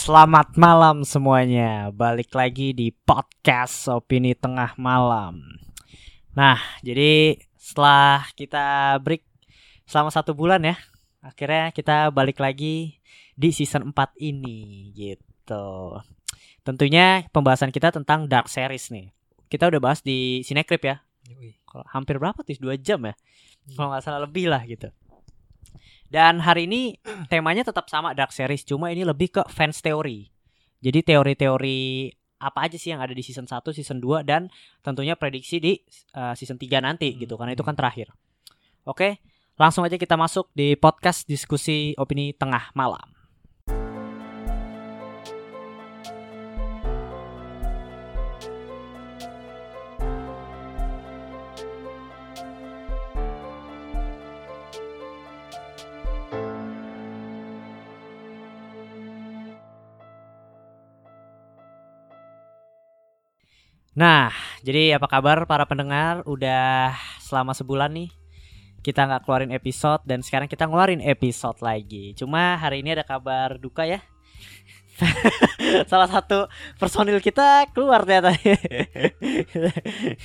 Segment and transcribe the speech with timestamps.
[0.00, 1.92] Selamat malam semuanya.
[1.92, 5.44] Balik lagi di podcast Opini Tengah Malam.
[6.32, 9.20] Nah, jadi setelah kita break
[9.84, 10.80] selama satu bulan ya,
[11.20, 12.96] akhirnya kita balik lagi
[13.36, 16.00] di season 4 ini gitu.
[16.64, 19.12] Tentunya pembahasan kita tentang Dark Series nih.
[19.52, 20.96] Kita udah bahas di Cinecrip ya.
[21.68, 22.56] Kalau hampir berapa tuh?
[22.56, 23.12] Dua jam ya?
[23.76, 24.88] Kalau nggak salah lebih lah gitu.
[26.10, 26.98] Dan hari ini
[27.30, 30.26] temanya tetap sama Dark Series, cuma ini lebih ke fans teori.
[30.82, 34.48] Jadi teori-teori apa aja sih yang ada di season 1, season 2 dan
[34.80, 35.76] tentunya prediksi di
[36.16, 38.10] uh, season 3 nanti gitu karena itu kan terakhir.
[38.88, 39.20] Oke,
[39.60, 43.19] langsung aja kita masuk di podcast diskusi opini tengah malam.
[63.90, 64.30] Nah,
[64.62, 66.22] jadi apa kabar para pendengar?
[66.22, 68.10] Udah selama sebulan nih
[68.80, 72.16] kita nggak keluarin episode dan sekarang kita ngeluarin episode lagi.
[72.16, 74.00] Cuma hari ini ada kabar duka ya.
[75.90, 76.46] Salah satu
[76.76, 78.36] personil kita keluar ternyata.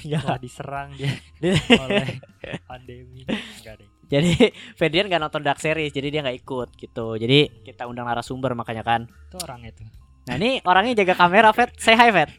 [0.03, 1.15] ya diserang dia
[1.83, 2.21] oleh
[2.69, 3.23] pandemi.
[3.25, 3.89] Enggak deh.
[4.05, 7.17] Jadi Ferdian nggak nonton Dark Series, jadi dia nggak ikut gitu.
[7.17, 9.09] Jadi kita undang narasumber makanya kan.
[9.09, 9.81] Itu orang itu.
[10.29, 11.73] Nah ini orangnya jaga kamera, Fed.
[11.77, 12.29] Say hi, Fed.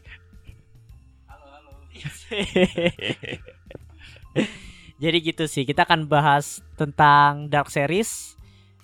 [5.01, 8.33] Jadi gitu sih, kita akan bahas tentang Dark Series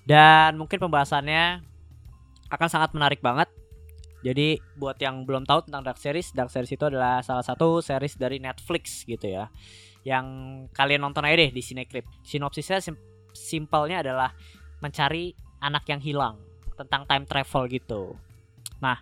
[0.05, 1.65] dan mungkin pembahasannya
[2.53, 3.49] akan sangat menarik banget.
[4.23, 8.15] Jadi buat yang belum tahu tentang Dark Series, Dark Series itu adalah salah satu series
[8.15, 9.52] dari Netflix gitu ya.
[10.08, 10.25] Yang
[10.71, 12.08] kalian nonton aja deh di Cinecrip.
[12.23, 12.95] Sinopsisnya sim
[13.33, 14.31] simpelnya adalah
[14.80, 16.35] mencari anak yang hilang
[16.77, 18.15] tentang time travel gitu.
[18.80, 19.02] Nah,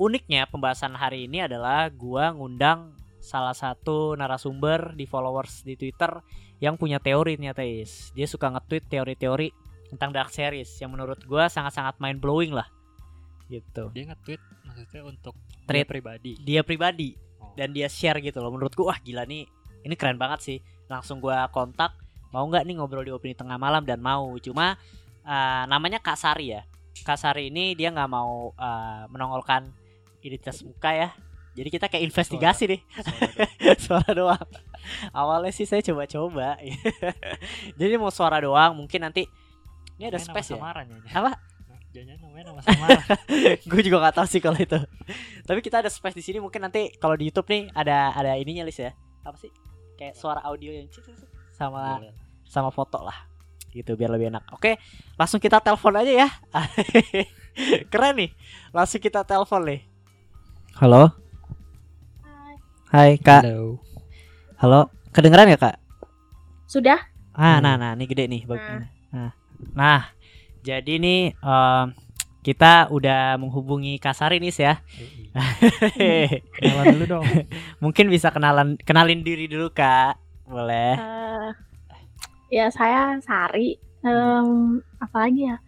[0.00, 6.12] uniknya pembahasan hari ini adalah gua ngundang salah satu narasumber di followers di Twitter
[6.60, 8.12] yang punya teori ternyata is.
[8.12, 9.48] Dia suka nge-tweet teori-teori
[9.88, 12.68] tentang Dark Series yang menurut gua sangat-sangat mind blowing lah.
[13.48, 13.88] Gitu.
[13.96, 15.34] Dia nge-tweet maksudnya untuk
[15.64, 15.72] Tweet.
[15.72, 16.32] dia pribadi.
[16.44, 17.10] Dia pribadi
[17.40, 17.50] Oh.
[17.58, 18.52] dan dia share gitu loh.
[18.54, 19.48] Menurutku wah gila nih.
[19.84, 20.58] Ini keren banget sih.
[20.86, 21.96] Langsung gua kontak,
[22.30, 24.36] mau nggak nih ngobrol di opini tengah malam dan mau.
[24.40, 24.76] Cuma
[25.24, 26.62] uh, namanya Kak Sari ya.
[27.04, 29.68] Kak Sari ini dia nggak mau uh, menongolkan
[30.24, 31.08] identitas muka ya.
[31.54, 32.80] Jadi kita kayak investigasi nih
[33.86, 34.48] suara doang.
[35.14, 36.58] Awalnya sih saya coba-coba.
[37.80, 39.30] Jadi mau suara doang, mungkin nanti
[39.94, 40.58] ini ada Namanya space ya.
[40.58, 40.98] samaran ya.
[41.14, 41.32] Apa?
[41.94, 43.06] Jangan namanya nama samaran.
[43.70, 44.78] Gue juga gak tahu sih kalau itu.
[45.46, 48.66] Tapi kita ada space di sini mungkin nanti kalau di YouTube nih ada ada ininya
[48.66, 48.90] list ya.
[49.22, 49.54] Apa sih?
[49.94, 52.10] Kayak suara audio yang cik, cik, cik, sama Boleh.
[52.42, 53.30] sama foto lah.
[53.70, 54.50] Gitu biar lebih enak.
[54.50, 54.74] Oke,
[55.14, 56.28] langsung kita telepon aja ya.
[57.94, 58.30] Keren nih.
[58.74, 59.80] Langsung kita telepon nih.
[60.82, 61.23] Halo.
[62.94, 63.42] Hai Kak.
[63.42, 63.82] Halo.
[64.62, 64.86] Halo.
[65.10, 65.82] Kedengeran ya Kak?
[66.70, 67.02] Sudah?
[67.34, 67.66] Ah, Hmm.
[67.66, 68.46] nah, nah, ini gede nih.
[68.46, 68.86] Nah.
[69.10, 69.30] Nah,
[69.74, 70.00] nah,
[70.62, 71.86] jadi nih em,
[72.46, 74.78] kita udah menghubungi Kasari nih ya.
[76.62, 77.26] Kenalan dulu dong.
[77.82, 80.14] Mungkin bisa kenalan kenalin diri dulu Kak.
[80.46, 80.94] Boleh.
[80.94, 81.50] Eh,
[82.62, 83.74] ya saya Sari.
[84.06, 85.58] Em, apa lagi ya?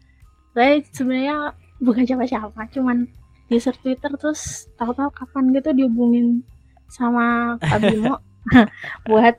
[0.54, 3.10] Saya sebenarnya bukan siapa-siapa, cuman
[3.50, 6.46] user Twitter terus tahu-tahu kapan gitu dihubungin
[6.88, 8.18] sama Kak Bimo
[9.08, 9.36] buat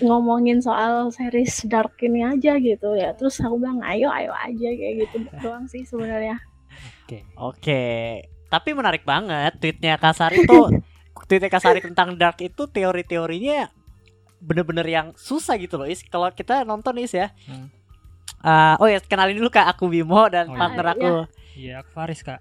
[0.00, 3.12] ngomongin soal series Dark ini aja gitu ya.
[3.12, 6.40] Terus aku bilang ayo ayo aja kayak gitu doang sih sebenarnya.
[7.04, 7.24] Oke.
[7.36, 7.82] Oke.
[8.46, 10.72] Tapi menarik banget tweetnya Kasari tuh.
[11.28, 13.68] tweetnya Kasari tentang Dark itu teori-teorinya
[14.36, 16.00] bener-bener yang susah gitu loh Is.
[16.02, 17.32] Kalau kita nonton Is ya.
[17.44, 17.68] Hmm.
[18.40, 20.60] Eh, oh ya kenalin dulu Kak aku Bimo dan Oh, iya.
[20.60, 21.10] partner Ah, aku.
[21.56, 22.40] Iya, aku Faris, Kak.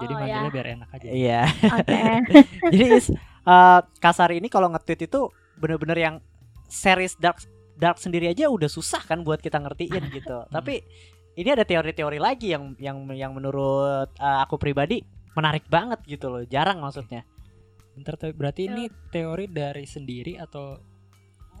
[0.00, 0.54] Jadi Oh, manggilnya ya.
[0.54, 1.08] biar enak aja.
[1.12, 1.40] Iya.
[1.76, 2.00] Oke.
[2.72, 3.06] Jadi Is,
[3.46, 5.30] eh, Kasari ini kalau nge-tweet itu
[5.60, 6.14] bener-bener yang
[6.70, 7.40] series dark
[7.76, 10.44] dark sendiri aja udah susah kan buat kita ngertiin gitu.
[10.48, 10.80] Tapi
[11.38, 15.00] ini ada teori-teori lagi yang yang yang menurut eh, aku pribadi
[15.36, 16.42] menarik banget gitu loh.
[16.44, 17.24] Jarang maksudnya.
[17.90, 20.78] Bentar, berarti ini teori dari sendiri atau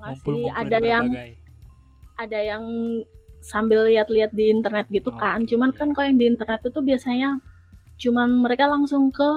[0.00, 1.32] sih, ngumpul-ngumpul ada dari yang berbagai?
[2.16, 2.64] ada yang
[3.40, 5.44] sambil lihat-lihat di internet gitu Oh, kan.
[5.44, 5.78] Cuman iya.
[5.80, 7.30] kan kalau yang di internet itu biasanya
[8.00, 9.28] cuman mereka langsung ke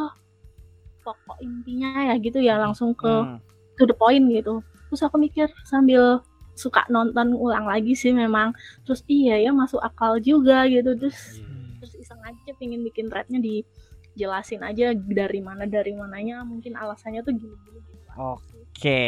[1.03, 3.38] pokok intinya ya gitu ya, langsung ke Hmm.
[3.75, 4.63] to the point gitu.
[4.89, 6.23] Terus aku mikir sambil
[6.53, 8.53] suka nonton ulang lagi sih memang.
[8.88, 10.95] Terus iya ya masuk akal juga gitu.
[10.95, 11.77] Terus Hmm.
[11.83, 17.35] terus iseng aja pengen bikin threadnya dijelasin aja dari mana dari mananya mungkin alasannya tuh
[17.35, 17.97] gini-gini gitu.
[18.13, 19.01] Oke,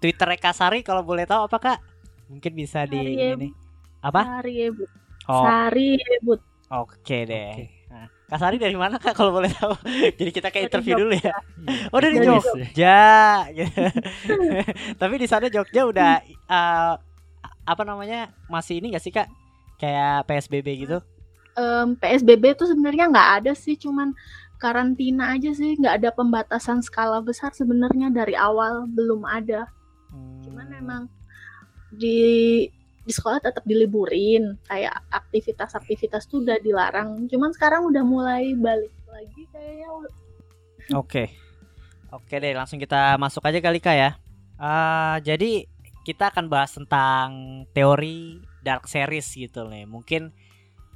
[0.00, 1.78] Twitter Kasari kalau boleh tahu apa kak?
[2.32, 3.52] Mungkin bisa di Sari ini nih.
[4.02, 4.20] Apa?
[4.24, 4.90] Sari Ebut.
[5.28, 5.88] Oh, Sari
[6.72, 7.52] oke deh.
[7.52, 7.77] Oke.
[8.28, 9.72] Nah, Kak Sari dari mana kak kalau boleh tahu?
[10.20, 11.32] Jadi kita kayak interview dulu ya.
[11.92, 13.00] Oh dari Jogja.
[13.56, 13.80] Gitu.
[15.00, 16.94] Tapi di sana Jogja udah eh,
[17.64, 19.28] apa namanya masih ini gak sih kak?
[19.80, 21.00] Kayak PSBB gitu?
[21.56, 24.12] Em, PSBB itu sebenarnya nggak ada sih, cuman
[24.60, 29.66] karantina aja sih, nggak ada pembatasan skala besar sebenarnya dari awal belum ada.
[30.44, 30.80] Cuman Hmm.
[30.82, 31.02] emang
[31.90, 32.66] di
[33.08, 37.24] di sekolah tetap diliburin, kayak aktivitas-aktivitas tuh udah dilarang.
[37.24, 39.88] Cuman sekarang udah mulai balik lagi kayaknya.
[40.92, 41.32] Oke,
[42.12, 44.10] oke deh langsung kita masuk aja kali kak ya.
[44.60, 45.64] Ah, jadi
[46.04, 49.88] kita akan bahas tentang teori dark series gitu nih.
[49.88, 50.28] Mungkin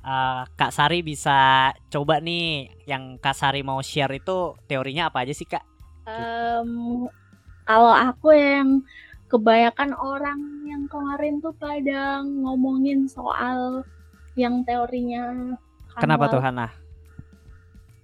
[0.05, 5.33] ah, Kak Sari bisa coba nih yang Kak Sari mau share itu teorinya apa aja
[5.33, 5.65] sih kak?
[6.05, 7.09] Em,
[7.65, 8.85] kalau aku yang
[9.33, 13.81] kebanyakan orang yang kemarin tuh pada ngomongin soal
[14.37, 15.57] yang teorinya
[15.97, 16.69] Kenapa tuh Hana?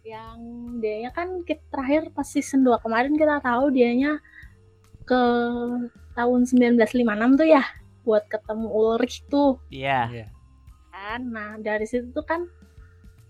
[0.09, 0.41] yang
[0.81, 4.17] dianya kan kita terakhir pas season 2 kemarin kita tahu dianya
[5.05, 5.23] ke
[6.17, 7.61] tahun 1956 tuh ya
[8.09, 10.09] buat ketemu Ulrich tuh Iya.
[10.09, 10.27] Iya.
[10.89, 12.49] kan nah dari situ tuh kan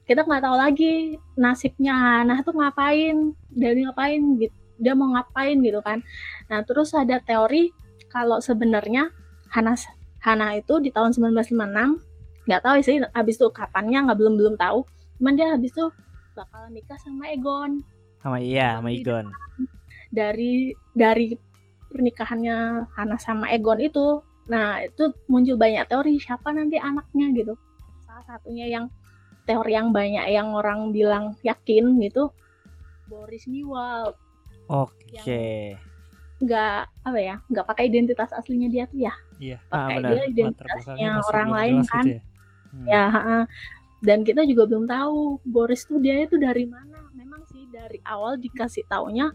[0.07, 5.83] kita nggak tahu lagi nasibnya Hana tuh ngapain dari ngapain gitu dia mau ngapain gitu
[5.83, 5.99] kan
[6.47, 7.75] nah terus ada teori
[8.09, 9.13] kalau sebenarnya
[9.53, 9.77] Hana
[10.21, 14.85] Hana itu di tahun 1956 nggak tahu sih habis itu kapannya nggak belum belum tahu
[15.21, 15.87] cuman dia habis itu
[16.33, 17.85] bakalan nikah sama Egon
[18.19, 19.31] Sama iya, sama Igon.
[20.11, 21.37] dari dari
[21.93, 27.55] pernikahannya Hana sama Egon itu nah itu muncul banyak teori siapa nanti anaknya gitu
[28.09, 28.89] salah satunya yang
[29.45, 32.33] teori yang banyak yang orang bilang yakin gitu
[33.09, 34.17] Boris Newald
[34.69, 35.81] Oke.
[36.39, 39.59] Nggak apa ya nggak pakai identitas aslinya dia tuh ya Iya.
[39.71, 40.11] Ah, pakai benar.
[40.11, 42.23] dia identitasnya orang lain jelas kan gitu ya.
[42.69, 42.87] Hmm.
[42.87, 43.05] ya
[43.99, 48.39] dan kita juga belum tahu Boris tuh dia itu dari mana memang sih dari awal
[48.39, 49.31] dikasih taunya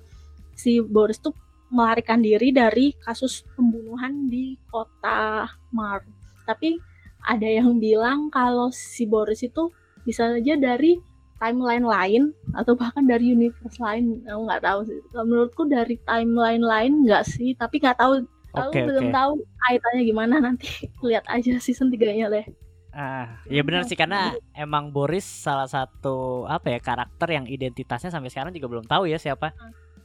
[0.56, 1.36] si Boris tuh
[1.74, 6.06] melarikan diri dari kasus pembunuhan di kota Mar
[6.46, 6.78] tapi
[7.24, 9.72] ada yang bilang kalau si Boris itu
[10.04, 11.00] bisa saja dari
[11.44, 12.24] timeline lain
[12.56, 15.00] atau bahkan dari universe lain aku nggak tahu sih.
[15.12, 18.24] Menurutku dari timeline lain nggak sih tapi nggak tahu.
[18.54, 19.32] Aku Oke, belum tahu
[19.68, 20.70] kaitannya gimana nanti
[21.10, 22.46] lihat aja season 3 nya deh.
[22.94, 28.30] Ah, ya benar sih karena emang Boris salah satu apa ya karakter yang identitasnya sampai
[28.30, 29.52] sekarang juga belum tahu ya siapa.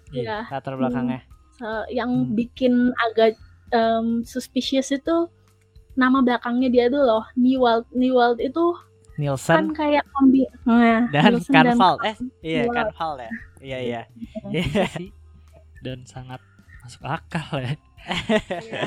[0.09, 0.49] Iya.
[0.49, 1.21] latar belakangnya.
[1.61, 2.33] Se- yang Hmm.
[2.33, 3.37] bikin agak
[3.69, 5.29] em, suspicious itu
[5.93, 8.73] nama belakangnya dia tuh loh Newald Newald itu
[9.19, 11.95] kan Nielsen kayak kombi nah, dan Nielsen Canval.
[12.07, 12.77] Eh, iya Newald.
[12.79, 13.31] Canval ya.
[13.59, 14.01] Iya iya.
[14.47, 15.11] Iya sih.
[15.83, 16.39] Dan sangat
[16.81, 17.75] masuk akal ya.
[18.63, 18.87] Iya.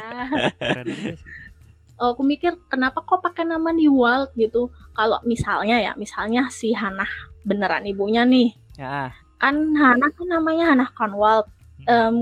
[1.99, 7.09] Oh, aku mikir kenapa kok pakai nama Newald gitu kalau misalnya ya misalnya si Hannah
[7.43, 9.13] beneran ibunya nih Ya.
[9.37, 11.45] kan Hannah kan namanya Hannah Conwald
[11.81, 11.89] Hmm.
[11.89, 12.17] Em,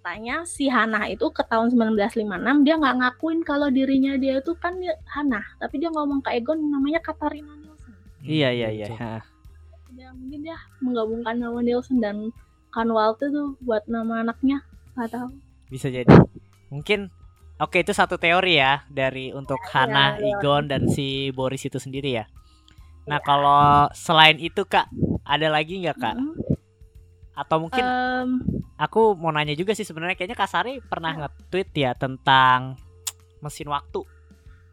[0.00, 4.80] faktanya si Hannah itu ke tahun 1956 dia nggak ngakuin kalau dirinya dia itu kan
[5.04, 7.92] Hannah tapi dia ngomong ke Egon namanya Katarina Nielsen
[8.24, 8.88] Iya iya iya.
[8.96, 9.20] Ha.
[9.92, 12.32] dia mungkin dia menggabungkan nama Nielsen dan
[12.72, 14.64] Conwald itu buat nama anaknya
[14.96, 15.28] nggak tahu
[15.68, 16.08] Bisa jadi.
[16.72, 17.12] Mungkin
[17.60, 20.40] Oke itu satu teori ya dari untuk Hana, iya.
[20.40, 22.24] Igon dan si Boris itu sendiri ya.
[23.04, 24.88] Nah kalau selain itu kak
[25.28, 26.16] ada lagi nggak kak?
[26.16, 26.49] Mm.
[27.40, 28.28] Atau mungkin Em,
[28.76, 32.76] aku mau nanya juga sih sebenarnya kayaknya Kasari pernah nge-tweet ya tentang
[33.40, 34.04] mesin waktu.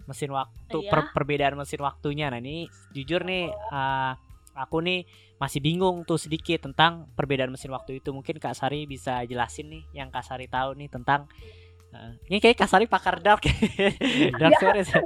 [0.04, 0.92] Mesin waktu Iya.
[0.92, 2.28] per- perbedaan mesin waktunya.
[2.28, 4.14] Nah, ini jujur nih eh,
[4.54, 5.08] aku nih
[5.38, 8.10] masih bingung tuh sedikit tentang perbedaan mesin waktu itu.
[8.10, 11.28] Mungkin Kak Sari bisa jelasin nih yang Kak Sari tahu nih tentang
[11.92, 13.48] eh, ini kayak Kak Sari pakar dark.
[14.42, 14.90] dark series.
[14.90, 15.04] ya?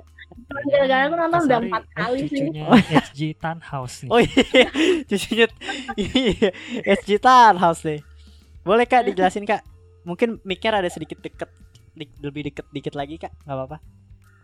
[0.64, 4.10] Gara-gara aku nonton udah empat eh, kali sih cucunya HG Tannhaus nih.
[4.10, 4.68] Oh iya,
[5.10, 5.46] cucunya
[6.00, 6.50] iya,
[6.98, 7.10] SG
[7.58, 8.00] House nih.
[8.62, 9.62] Boleh Kak dijelasin Kak?
[10.02, 11.50] Mungkin mic-nya ada sedikit deket
[11.92, 13.78] di- lebih deket dikit lagi Kak, nggak apa-apa.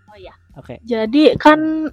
[0.07, 0.33] Oh iya.
[0.55, 0.79] Oke.
[0.81, 1.91] jadi kan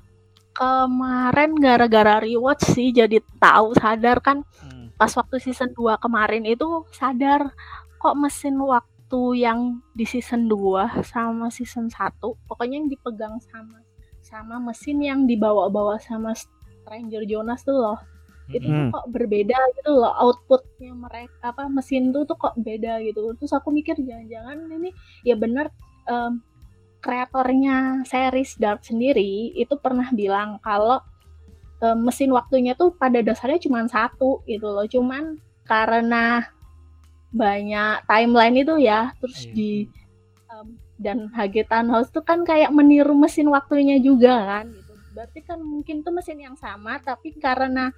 [0.55, 4.95] kemarin gara-gara rewatch sih jadi tahu sadar kan Hmm.
[4.95, 7.51] pas waktu season 2 kemarin itu sadar
[7.97, 8.94] kok mesin waktu
[9.37, 12.19] yang di season 2 sama season 1
[12.49, 13.79] pokoknya yang dipegang sama
[14.25, 17.99] sama mesin yang dibawa-bawa sama Stranger Jonas tuh loh.
[18.49, 18.91] Itu tuh Hmm.
[18.93, 23.33] kok berbeda gitu loh outputnya mereka apa mesin tuh tuh kok beda gitu.
[23.41, 24.91] Terus aku mikir jangan-jangan ini
[25.25, 25.69] ya bener
[26.09, 26.41] em,
[27.05, 31.01] kreatornya series Dark sendiri itu pernah bilang kalau
[31.85, 34.85] em, mesin waktunya tuh pada dasarnya cuma satu gitu loh.
[34.89, 36.45] Cuman karena
[37.35, 39.53] banyak timeline itu ya terus Iya.
[39.53, 39.71] di
[40.49, 45.59] em, dan HG Thanos tuh kan kayak meniru mesin waktunya juga kan gitu berarti kan
[45.59, 47.91] mungkin tuh mesin yang sama tapi karena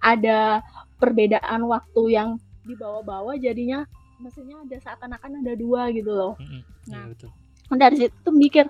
[0.00, 0.64] ada
[0.96, 3.84] perbedaan waktu yang dibawa-bawa jadinya
[4.16, 6.36] mesinnya ada seakan-akan ada dua gitu loh.
[6.36, 6.60] Mm-mm.
[6.88, 7.08] Nah.
[7.12, 7.30] Betul.
[7.70, 8.66] dari situ tuh mikir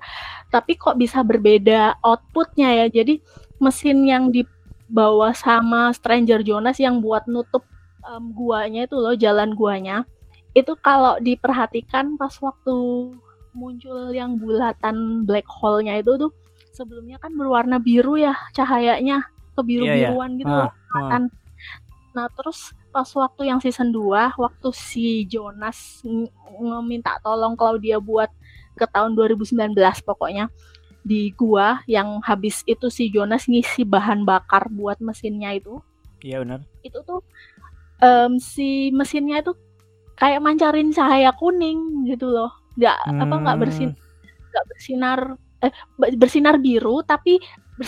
[0.53, 3.17] tapi kok bisa berbeda outputnya ya jadi
[3.57, 7.65] mesin yang dibawa sama Stranger Jonas yang buat nutup
[8.05, 10.05] em, guanya itu loh jalan guanya
[10.57, 12.75] itu kalau diperhatikan pas waktu
[13.55, 16.33] muncul yang bulatan black hole-nya itu tuh
[16.71, 19.27] sebelumnya kan berwarna biru ya cahayanya
[19.59, 20.73] kebiru biruan gitu Ah, loh
[21.11, 21.23] kan.
[22.11, 26.03] Nah, terus pas waktu yang season 2, waktu si Jonas
[26.59, 28.31] ngeminta tolong Claudia buat
[28.75, 29.71] ke tahun 2019
[30.03, 30.51] pokoknya
[31.07, 35.79] di gua yang habis itu si Jonas ngisi bahan bakar buat mesinnya itu.
[36.21, 36.61] Iya benar.
[36.83, 37.23] Itu tuh
[38.01, 39.53] em, si mesinnya itu
[40.15, 42.53] kayak mancarin cahaya kuning gitu loh.
[42.77, 43.63] Nggak apa nggak Hmm.
[43.65, 43.91] bersin
[44.51, 45.19] nggak bersinar
[45.61, 47.39] eh be- bersinar biru tapi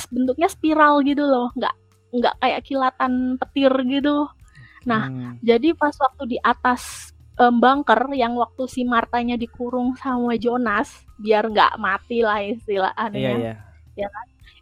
[0.09, 1.49] bentuknya spiral gitu loh.
[1.53, 1.75] Nggak
[2.13, 4.29] nggak kayak kilatan petir gitu.
[4.85, 5.33] Nah, Hmm.
[5.41, 11.49] jadi pas waktu di atas em, bunker yang waktu si Martanya dikurung sama Jonas biar
[11.49, 13.57] nggak mati lah Iya istilahnya.
[13.97, 14.09] iya.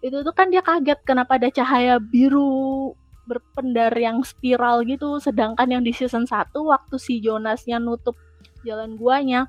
[0.01, 2.95] Itu tuh kan dia kaget kenapa ada cahaya biru
[3.29, 8.17] berpendar yang spiral gitu sedangkan yang di season 1 waktu si Jonasnya nutup
[8.65, 9.49] jalan guanya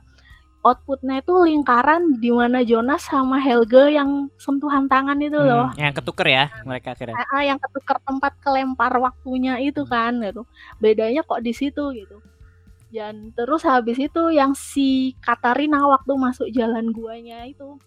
[0.62, 5.74] outputnya itu lingkaran di mana Jonas sama Helge yang sentuhan tangan itu loh.
[5.74, 7.18] Hmm, Yang ketuker ya mereka akhirnya.
[7.18, 10.46] Ah, ah, yang ketukar tempat kelempar waktunya itu kan gitu.
[10.78, 12.22] Bedanya kok di situ gitu.
[12.94, 17.82] Dan terus habis itu yang si Katarina waktu masuk jalan guanya itu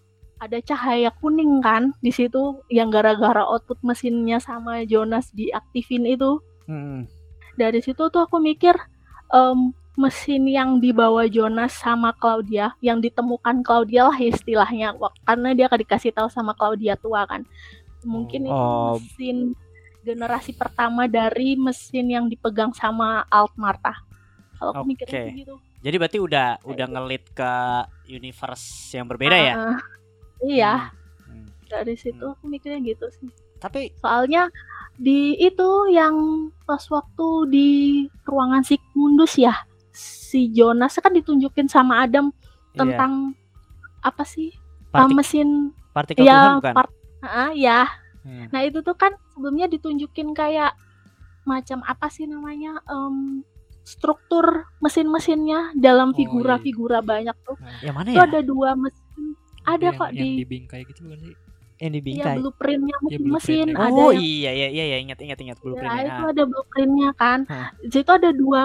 [0.45, 6.37] ada cahaya kuning kan di situ yang gara-gara output mesinnya sama Jonas diaktifin itu.
[6.69, 7.09] Hmm.
[7.57, 8.77] Dari situ tuh aku mikir
[9.33, 14.91] em, mesin yang dibawa Jonas sama Claudia yang ditemukan Claudia lah istilahnya
[15.23, 17.47] karena dia akan dikasih tahu sama Claudia tua kan
[18.03, 18.99] mungkin itu Oh.
[18.99, 19.55] mesin
[20.03, 23.95] generasi pertama dari mesin yang dipegang sama Alt Marta
[24.59, 25.23] kalau aku mikirnya Oke.
[25.25, 27.53] kayak gitu Jadi berarti udah udah ngelit ke
[28.11, 29.53] universe yang berbeda ya?
[30.37, 31.47] Iya Hmm.
[31.65, 34.51] dari situ aku mikirnya gitu sih Tapi soalnya
[34.93, 36.15] di itu yang
[36.61, 37.69] pas waktu di
[38.21, 39.55] ruangan Sigmundus ya
[39.91, 43.33] si Jonas kan ditunjukin sama Adam iya, tentang
[43.99, 44.51] apa sih
[44.89, 45.49] partik- uh, mesin
[45.89, 46.73] partikel Tuhan ya bukan?
[46.73, 47.89] part Ah, ya
[48.21, 48.49] Hmm.
[48.49, 50.73] nah itu tuh kan sebelumnya ditunjukin kayak
[51.43, 53.41] macam apa sih namanya em,
[53.81, 56.17] struktur mesin-mesinnya dalam Oh, iya.
[56.19, 58.25] figura-figura banyak tuh Yang mana itu ya?
[58.25, 59.04] ada dua mesin
[59.67, 61.35] ada yang, kok yang di dibingkai gitu bukan sih?
[61.75, 62.35] Yang ya dibingkai.
[62.37, 63.27] blueprintnya Iya, mesin-mesin
[63.67, 63.83] blueprintnya.
[63.83, 66.03] ada oh yang iya iya iya iya ingat ingat ingat Ya, blueprintnya.
[66.05, 66.31] itu Ah.
[66.31, 67.39] ada blueprintnya kan.
[67.45, 67.67] Hah.
[67.77, 68.63] Di situ ada dua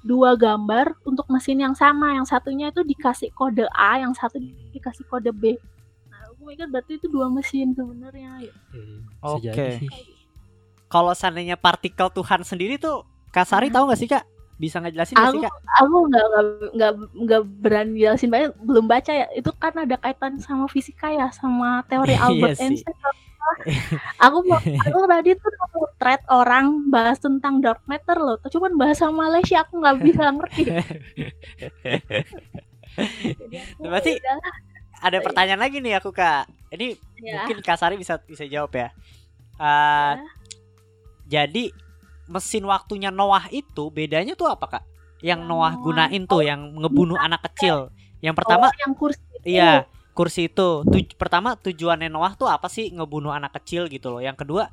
[0.00, 2.12] dua gambar untuk mesin yang sama.
[2.12, 4.50] Yang satunya itu dikasih kode A, yang satu Hmm.
[4.70, 5.54] dikasih kode B.
[6.08, 8.30] Nah, aku mikir berarti itu dua mesin sebenarnya.
[8.40, 8.52] Ya.
[8.72, 8.98] Iya, iya.
[9.22, 9.44] Oke.
[9.44, 9.88] Jadi sih.
[10.86, 13.76] Kalau seandainya partikel Tuhan sendiri tuh Kasari Hmm.
[13.76, 14.24] tahu nggak sih kak?
[14.58, 15.54] Bisa ngejelasin nggak sih Aku kak?
[15.78, 16.24] aku nggak
[16.74, 19.26] nggak- nggak berani jelasin banyak, belum baca ya.
[19.30, 22.58] Itu kan ada kaitan sama fisika ya, sama teori Iya Albert.
[22.58, 22.96] Einstein.
[24.18, 24.38] aku
[24.84, 25.52] aku tadi tuh
[25.96, 28.36] thread orang bahas tentang dark matter loh.
[28.42, 30.62] Cuman bahasa Malaysia aku nggak bisa ngerti.
[32.98, 34.34] Jadi aku, Berarti ya
[34.98, 36.50] Ada pertanyaan lagi nih aku kak.
[36.68, 37.46] Ini ya.
[37.46, 38.90] mungkin Kasari bisa bisa jawab ya.
[39.56, 40.14] Eh,
[41.24, 41.70] Jadi
[42.28, 44.84] mesin waktunya Noah itu bedanya tuh apa kak?
[45.24, 47.90] Yang Noah Noah- gunain tuh yang ngebunuh anak kecil.
[48.20, 49.22] Yang pertama Oh, yang kursi.
[49.42, 50.82] Iya, kursi itu.
[50.84, 54.20] Tuj- pertama tujuannya Noah tuh apa sih ngebunuh anak kecil gitu loh.
[54.22, 54.70] Yang kedua,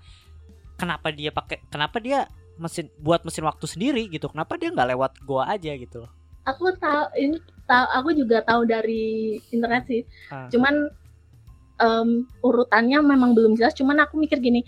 [0.75, 4.29] kenapa dia pakai kenapa dia mesin buat mesin waktu sendiri gitu.
[4.29, 6.11] Kenapa dia nggak lewat gua aja gitu loh.
[6.45, 10.01] Aku tahu ini tahu aku juga tahu dari internet sih.
[10.29, 10.45] Ah.
[10.49, 10.73] Cuman
[11.75, 12.09] em,
[12.39, 13.75] urutannya memang belum jelas.
[13.75, 14.63] Cuman aku mikir gini,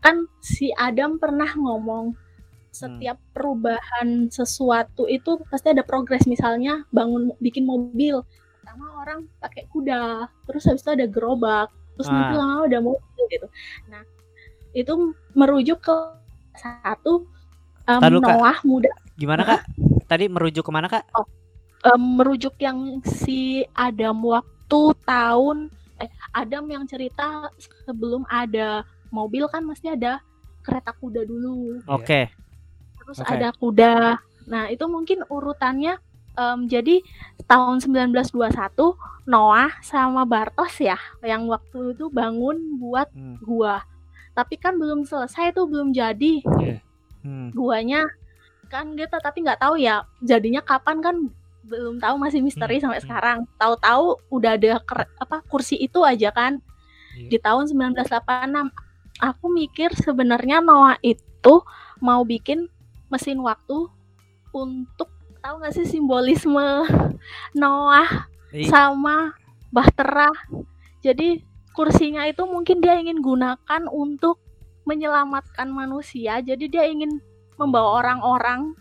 [0.00, 2.14] kan si Adam pernah ngomong
[2.76, 6.28] setiap perubahan sesuatu itu pasti ada progres.
[6.28, 8.20] Misalnya bangun bikin mobil,
[8.60, 12.40] pertama orang pakai kuda, terus habis itu ada gerobak, terus nanti Ah.
[12.44, 13.46] lama-lama ada mobil gitu.
[13.88, 14.02] Nah
[14.72, 14.92] itu
[15.32, 15.96] merujuk ke
[16.54, 17.24] satu
[17.84, 18.36] em, Ntar dulu, Kak.
[18.36, 19.60] Noah muda Gimana kak?
[20.04, 21.08] Tadi merujuk ke mana kak?
[21.86, 27.48] em, merujuk yang si Adam waktu tahun eh Adam yang cerita
[27.88, 30.20] sebelum ada mobil kan mesti ada
[30.60, 31.80] kereta kuda dulu.
[31.88, 32.28] Oke.
[33.06, 33.30] Terus Oke.
[33.30, 35.98] ada kuda nah itu mungkin urutannya
[36.34, 37.00] em, jadi
[37.46, 38.42] tahun 1921
[39.24, 43.38] Noah sama Bartos ya yang waktu itu bangun buat Hmm.
[43.40, 43.82] gua
[44.32, 46.42] tapi kan belum selesai tuh belum jadi
[47.22, 47.50] Hmm.
[47.50, 48.06] guanya
[48.66, 51.16] kan kita tapi nggak tahu ya jadinya kapan kan
[51.64, 53.06] belum tahu masih misteri Hmm, sampai hmm.
[53.06, 56.62] sekarang tahu-tahu udah ada ker- apa kursi itu aja kan
[57.16, 57.28] Iya.
[57.32, 58.70] di tahun 1986
[59.18, 61.64] aku mikir sebenarnya Noah itu
[61.98, 62.68] mau bikin
[63.16, 63.88] mesin waktu
[64.52, 65.08] untuk
[65.40, 66.84] tahu nggak sih simbolisme
[67.56, 69.32] Noah I- sama
[69.68, 70.28] Bahtera.
[71.00, 71.40] Jadi
[71.72, 74.36] kursinya itu mungkin dia ingin gunakan untuk
[74.84, 76.38] menyelamatkan manusia.
[76.40, 77.18] Jadi dia ingin
[77.56, 78.76] membawa orang-orang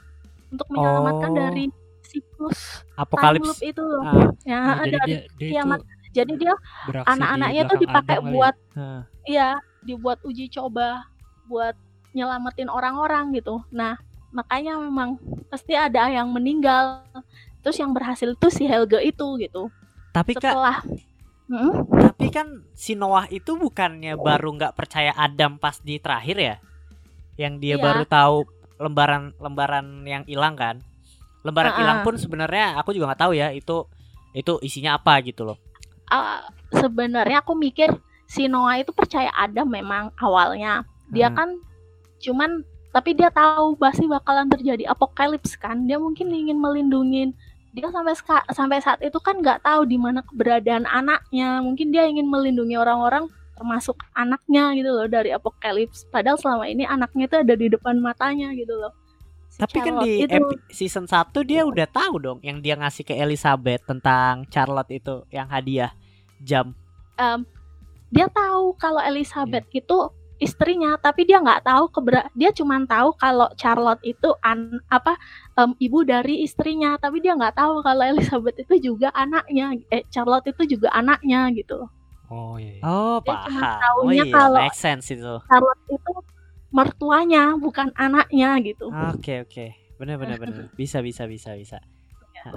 [0.51, 1.38] untuk menyelamatkan Oh.
[1.38, 1.65] dari
[2.01, 3.60] siklus Apokalips.
[3.62, 4.04] itu loh.
[4.04, 5.80] Ah, Ya, jadi dari dia, dia itu kiamat.
[6.12, 6.54] Jadi dia
[7.04, 8.32] anak-anaknya di tuh dipakai Adam ya?
[8.32, 9.01] buat ah.
[9.25, 9.50] Iya,
[9.82, 11.08] dibuat uji coba
[11.46, 11.75] buat
[12.12, 13.60] nyelamatin orang-orang gitu.
[13.70, 14.00] Nah,
[14.36, 15.15] makanya memang
[15.48, 17.08] pasti ada yang meninggal.
[17.63, 19.72] Terus yang berhasil itu si Helge itu gitu.
[20.12, 20.77] Tapi kak, Setelah
[21.46, 26.56] Mm, tapi kan si Noah itu bukannya baru nggak percaya Adam pas di terakhir ya?
[27.38, 27.86] Yang dia Iya.
[27.86, 28.38] baru tahu
[28.82, 30.82] lembaran-lembaran yang hilang kan?
[31.46, 32.04] Lembaran Ah, hilang ah.
[32.04, 33.86] pun sebenarnya aku juga nggak tahu ya itu
[34.34, 35.58] itu isinya apa gitu loh.
[36.06, 37.94] ah, sebenarnya aku mikir
[38.25, 40.82] si Noah itu percaya Adam memang awalnya.
[41.13, 41.38] Dia Hmm.
[41.38, 41.50] kan
[42.22, 42.65] cuman
[42.96, 45.84] tapi dia tahu pasti bakalan terjadi apokalips kan.
[45.84, 47.36] Dia mungkin ingin melindungi
[47.75, 48.16] dia sampai
[48.56, 51.60] sampai saat itu kan nggak tahu di mana keberadaan anaknya.
[51.60, 56.08] Mungkin dia ingin melindungi orang-orang termasuk anaknya gitu loh dari apokalips.
[56.08, 58.96] Padahal selama ini anaknya itu ada di depan matanya gitu loh.
[59.52, 60.40] Si Tapi kan di itu
[60.72, 65.52] season 1 dia udah tahu dong yang dia ngasih ke Elizabeth tentang Charlotte itu yang
[65.52, 65.92] hadiah
[66.40, 66.72] jam.
[67.16, 67.44] em,
[68.12, 69.84] dia tahu kalau Elizabeth Iya.
[69.84, 69.98] itu
[70.38, 75.15] istrinya tapi dia nggak tahu kebera dia cuma tahu kalau Charlotte itu an apa
[75.56, 80.51] em, ibu dari istrinya tapi dia nggak tahu kalau Elizabeth itu juga anaknya eh Charlotte
[80.51, 81.88] itu juga anaknya gitu
[82.25, 82.82] Oh iya.
[82.82, 82.84] iya.
[82.84, 83.62] Oh, Dia cuma paham.
[83.70, 85.34] Oh taunya iya, kalau- make sense itu.
[85.46, 86.13] Charlotte itu
[86.74, 89.65] mertuanya bukan anaknya gitu Oke, oke.
[89.96, 90.65] Benar benar benar.
[90.80, 91.77] Bisa bisa bisa bisa.
[92.34, 92.51] Heeh.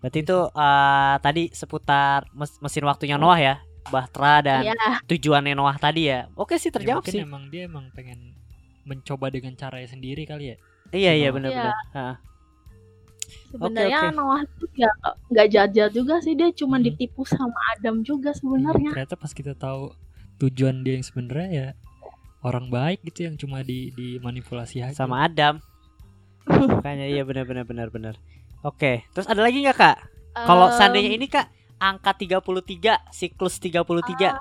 [0.00, 3.54] Berarti itu eh, tadi seputar mes- mesin waktunya Noah ya,
[3.86, 4.74] Bahtera dan Iya
[5.04, 6.26] tujuannya Noah tadi ya.
[6.34, 7.22] Oke sih Ya, terjawab mungkin sih.
[7.22, 8.32] emang dia emang pengen
[8.82, 10.56] mencoba dengan caranya sendiri kali ya.
[10.90, 11.34] Iya iya Noah.
[11.34, 11.58] benar Iya.
[11.58, 11.76] benar.
[11.92, 12.16] Heeh.
[13.48, 14.08] sebenarnya oke.
[14.12, 14.90] Noah itu ya
[15.30, 16.84] nggak jajal juga sih dia cuma Hmm.
[16.84, 19.94] ditipu sama Adam juga Iya, sebenarnya ternyata pas kita tahu
[20.38, 21.68] tujuan dia yang sebenarnya ya
[22.42, 24.96] orang baik gitu yang cuma di dimanipulasi aja.
[24.98, 25.62] Sama Adam.
[26.44, 28.14] Makanya iya benar benar benar benar.
[28.60, 29.96] Oke, terus ada lagi nggak Kak?
[30.34, 31.46] Kalau seandainya ini Kak
[31.84, 34.32] angka 33, siklus 33.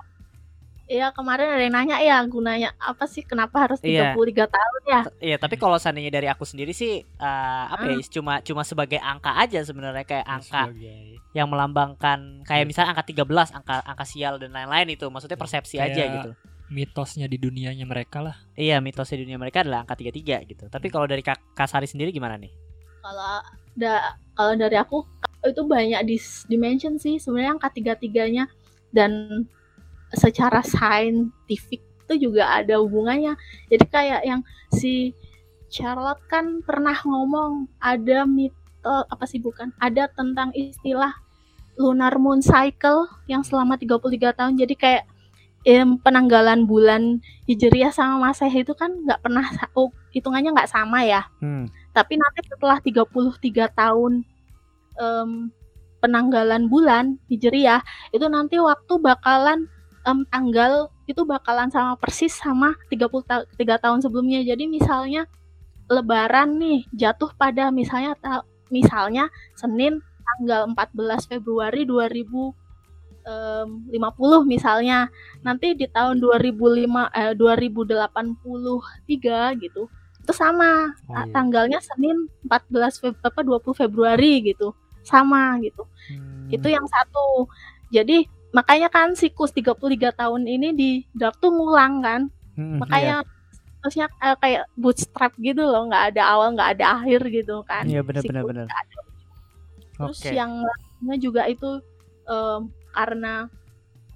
[0.84, 4.12] Iya kemarin ada yang nanya ya gunanya apa sih kenapa harus Iya.
[4.13, 5.01] 33 tahun ya?
[5.23, 7.95] Iya, tapi kalau seandainya dari aku sendiri sih eh, apa ya?
[8.12, 12.67] Cuma cuma sebagai angka aja sebenarnya kayak Ya, angka sebagai- yang melambangkan kayak Iya.
[12.67, 15.08] misalnya angka 13, angka angka sial dan lain-lain itu.
[15.08, 16.32] Maksudnya Iya, persepsi kayak- aja gitu.
[16.67, 18.36] mitosnya di dunianya mereka lah.
[18.53, 20.67] Iya, mitosnya dunia mereka adalah angka 33 gitu.
[20.67, 22.51] Tapi kalau dari Kak Kasari sendiri gimana nih?
[22.99, 23.39] Kalau
[23.73, 23.93] da,
[24.34, 25.06] kalau dari aku
[25.49, 28.47] itu banyak dis dimension sih sebenarnya angka tiga tiganya
[28.93, 29.43] dan
[30.13, 33.34] secara saintifik itu juga ada hubungannya.
[33.71, 35.15] Jadi kayak yang si
[35.73, 39.73] Charlotte kan pernah ngomong ada mito apa sih bukan?
[39.82, 41.15] Ada tentang istilah
[41.73, 44.53] lunar moon cycle yang selama 33 tahun.
[44.60, 45.03] Jadi kayak
[45.63, 49.43] em, penanggalan bulan Hijriah sama Masehi itu kan nggak pernah
[49.75, 51.67] oh, hitungannya nggak sama ya Hmm.
[51.95, 54.27] tapi nanti setelah 33 tahun
[54.99, 55.47] em,
[56.03, 57.79] penanggalan bulan Hijriah
[58.12, 59.71] itu nanti waktu bakalan
[60.03, 64.43] em, tanggal itu bakalan sama persis sama 33 tahun sebelumnya.
[64.43, 65.27] Jadi misalnya
[65.91, 72.56] lebaran nih jatuh pada misalnya ta- misalnya Senin tanggal 14 Februari 2050
[74.47, 75.12] misalnya.
[75.43, 79.91] Nanti di tahun 2005 eh, 2083 gitu
[80.23, 80.95] itu sama.
[81.12, 81.27] Oh, iya.
[81.36, 84.71] tanggalnya Senin 14 Feb apa 20 Februari gitu
[85.03, 86.51] sama gitu Hmm.
[86.51, 87.47] itu yang satu
[87.87, 92.21] jadi makanya kan siklus 33 tahun ini di Dark tuh ngulang kan
[92.53, 93.25] Hmm, makanya
[93.81, 97.99] terusnya eh, kayak bootstrap gitu loh nggak ada awal nggak ada akhir gitu kan Iya,
[97.99, 98.65] benar, benar, benar.
[99.97, 100.31] terus Oke.
[100.33, 101.81] yang lainnya juga itu
[102.25, 102.61] em,
[102.93, 103.49] karena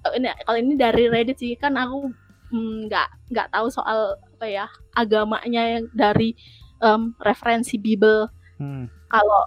[0.06, 2.14] eh, ini kalau ini dari Reddit sih kan aku
[2.48, 6.38] mm, nggak nggak tahu soal apa ya agamanya yang dari
[6.78, 8.90] em, referensi Bible Hmm.
[9.06, 9.42] kalau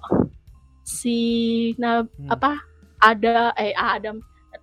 [0.83, 1.17] si
[1.77, 2.29] nah Hmm.
[2.29, 2.61] apa
[2.97, 4.21] ada eh Adam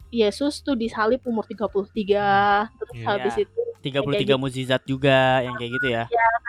[0.09, 3.07] Yesus tuh disalib umur 33 terus Iya.
[3.07, 6.05] habis itu 33 mukjizat juga yang kayak gitu ya.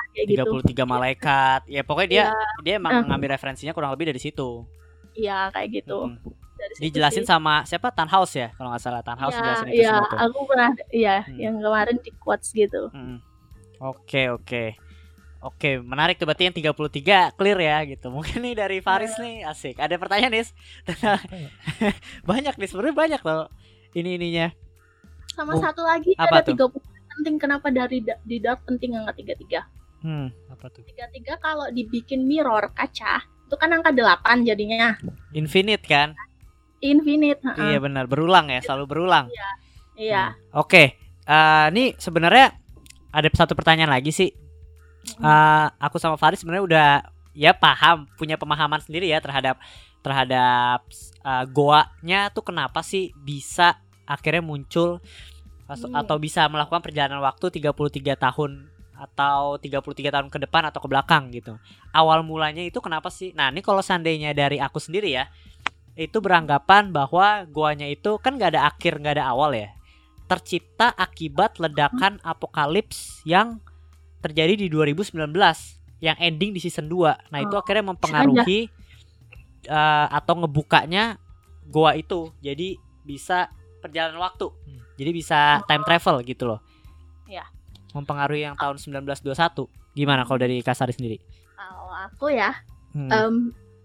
[0.10, 1.62] kayak gitu 33 malaikat.
[1.68, 2.34] Ya pokoknya dia Iya.
[2.60, 3.06] dia emang Eh.
[3.06, 4.66] ngambil referensinya kurang lebih dari situ.
[5.14, 6.18] Iya kayak gitu Hmm.
[6.56, 7.30] Dari situ Dijelasin sih.
[7.30, 7.88] sama siapa?
[7.90, 9.00] Tanhaus ya kalau nggak salah.
[9.00, 10.18] Tanhaus Iya, jelasin itu iya, semua tuh.
[10.20, 11.38] aku pernah iya Hmm.
[11.38, 12.82] yang kemarin di quotes gitu.
[12.92, 13.18] Mm.
[13.80, 14.64] Oke oke
[15.40, 19.24] Oke menarik tuh berarti yang 33 clear ya gitu Mungkin nih dari Faris Iya.
[19.24, 20.48] nih asik Ada pertanyaan nih ya?
[22.30, 23.48] Banyak nih sebenarnya banyak loh
[23.92, 24.48] Ini ininya
[25.30, 26.56] Sama Oh, satu lagi apa ada tuh?
[26.76, 26.84] 30
[27.16, 29.64] penting kenapa dari da- di dark penting angka 33.
[30.00, 30.32] Hmm.
[30.48, 30.84] Apa tuh?
[30.86, 34.96] tiga-tiga kalau dibikin mirror kaca itu kan angka 8 jadinya
[35.32, 36.16] Infinite kan?
[36.80, 37.76] infinite heeh.
[37.76, 39.28] Iya benar, berulang ya, selalu berulang.
[39.94, 42.56] iya Oke, eh, ini sebenarnya
[43.10, 44.32] ada satu pertanyaan lagi sih.
[45.06, 46.90] Eh, aku sama Faris sebenarnya udah
[47.36, 49.56] ya paham, punya pemahaman sendiri ya terhadap
[50.00, 50.84] terhadap
[51.24, 55.00] eh, goanya tuh kenapa sih bisa akhirnya muncul
[55.70, 55.94] Hmm.
[55.94, 58.66] atau bisa melakukan perjalanan waktu 33 tahun
[58.98, 61.62] atau 33 tahun ke depan atau ke belakang gitu.
[61.94, 63.38] Awal mulanya itu kenapa sih?
[63.38, 65.30] Nah, ini kalau seandainya dari aku sendiri ya,
[65.94, 69.70] itu beranggapan bahwa goanya itu kan nggak ada akhir, nggak ada awal ya
[70.30, 73.58] tercipta akibat ledakan apokalips yang
[74.20, 75.16] terjadi di 2019
[76.00, 77.32] yang ending di season 2.
[77.32, 78.68] Nah, itu Oh, akhirnya mempengaruhi
[79.66, 81.20] eh, atau ngebukanya
[81.68, 82.32] goa itu.
[82.40, 84.48] Jadi bisa perjalanan waktu.
[84.48, 84.80] Hmm.
[84.96, 86.60] Jadi bisa time travel gitu loh.
[87.26, 87.48] Ya.
[87.92, 89.68] Mempengaruhi yang tahun 1921.
[89.92, 91.20] Gimana kalau dari Kasari sendiri?
[91.60, 92.56] kalau aku ya
[92.90, 93.10] Hmm.
[93.12, 93.34] em,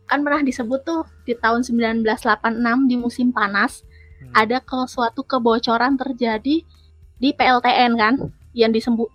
[0.05, 3.83] kan pernah disebut tuh di tahun 1986 di musim panas
[4.21, 4.31] Hmm.
[4.33, 6.65] ada ke suatu kebocoran terjadi
[7.15, 8.15] di PLTN kan
[8.53, 9.11] yang disembuh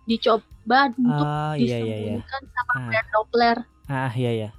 [0.70, 2.14] dicoba untuk Ah, iya iya iya.
[2.30, 2.90] sama Ah.
[2.94, 3.58] band Doppler.
[3.90, 4.50] Ah, iya iya.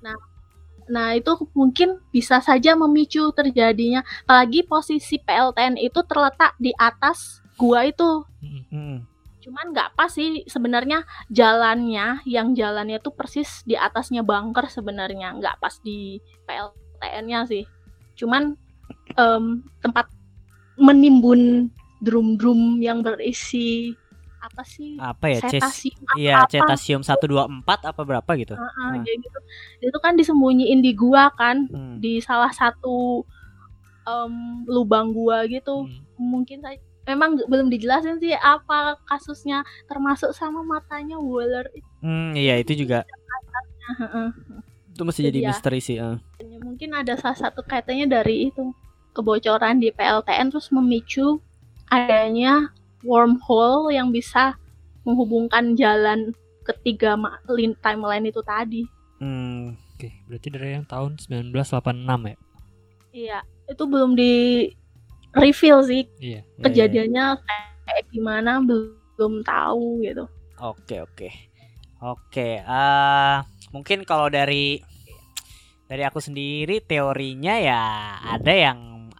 [0.91, 7.87] Nah, itu mungkin bisa saja memicu terjadinya apalagi posisi PLTN itu terletak di atas gua
[7.87, 8.27] itu.
[8.43, 9.07] Hmm.
[9.39, 15.63] Cuman nggak pas sih sebenarnya jalannya, yang jalannya tuh persis di atasnya bunker sebenarnya, nggak
[15.63, 16.19] pas di
[16.51, 17.63] PLTN-nya sih.
[18.19, 18.59] Cuman
[19.15, 20.11] em, tempat
[20.75, 21.71] menimbun
[22.03, 23.95] drum-drum yang berisi
[24.41, 24.97] apa sih?
[24.97, 25.39] Apa ya?
[25.43, 28.57] Cetasium apa Iya, cetasium 124 apa berapa gitu?
[28.57, 28.99] Heeh, Ah.
[28.99, 29.39] kayak gitu.
[29.85, 31.97] Itu kan disembunyiin di gua kan, Hmm.
[31.99, 33.23] di salah satu
[34.03, 34.35] em,
[34.67, 35.85] lubang gua gitu.
[35.85, 36.03] Mm.
[36.17, 41.89] Mungkin saya memang belum dijelasin sih apa kasusnya termasuk sama matanya Waller itu.
[42.01, 43.05] Hmm, iya itu juga
[44.91, 45.49] itu mesti jadi Iya.
[45.51, 45.97] misteri sih.
[45.97, 46.17] eh.
[46.61, 48.73] Mungkin ada salah satu kaitannya dari itu
[49.11, 51.41] kebocoran di PLTN terus memicu
[51.87, 52.71] adanya
[53.05, 54.57] wormhole yang bisa
[55.05, 56.33] menghubungkan jalan
[56.65, 57.17] ketiga
[57.81, 58.85] timeline itu tadi.
[59.21, 62.37] Hmm, Oke, berarti dari yang tahun 1986 ya?
[63.13, 64.33] Iya, itu belum di
[65.37, 66.41] reveal sih Iya.
[66.41, 67.25] iya, kejadiannya
[67.85, 70.25] kayak gimana belum tahu gitu.
[70.57, 71.29] Oke oke
[72.01, 72.49] oke.
[72.65, 73.37] eh
[73.77, 74.81] mungkin kalau dari
[75.85, 77.83] dari aku sendiri teorinya ya
[78.41, 78.79] ada yang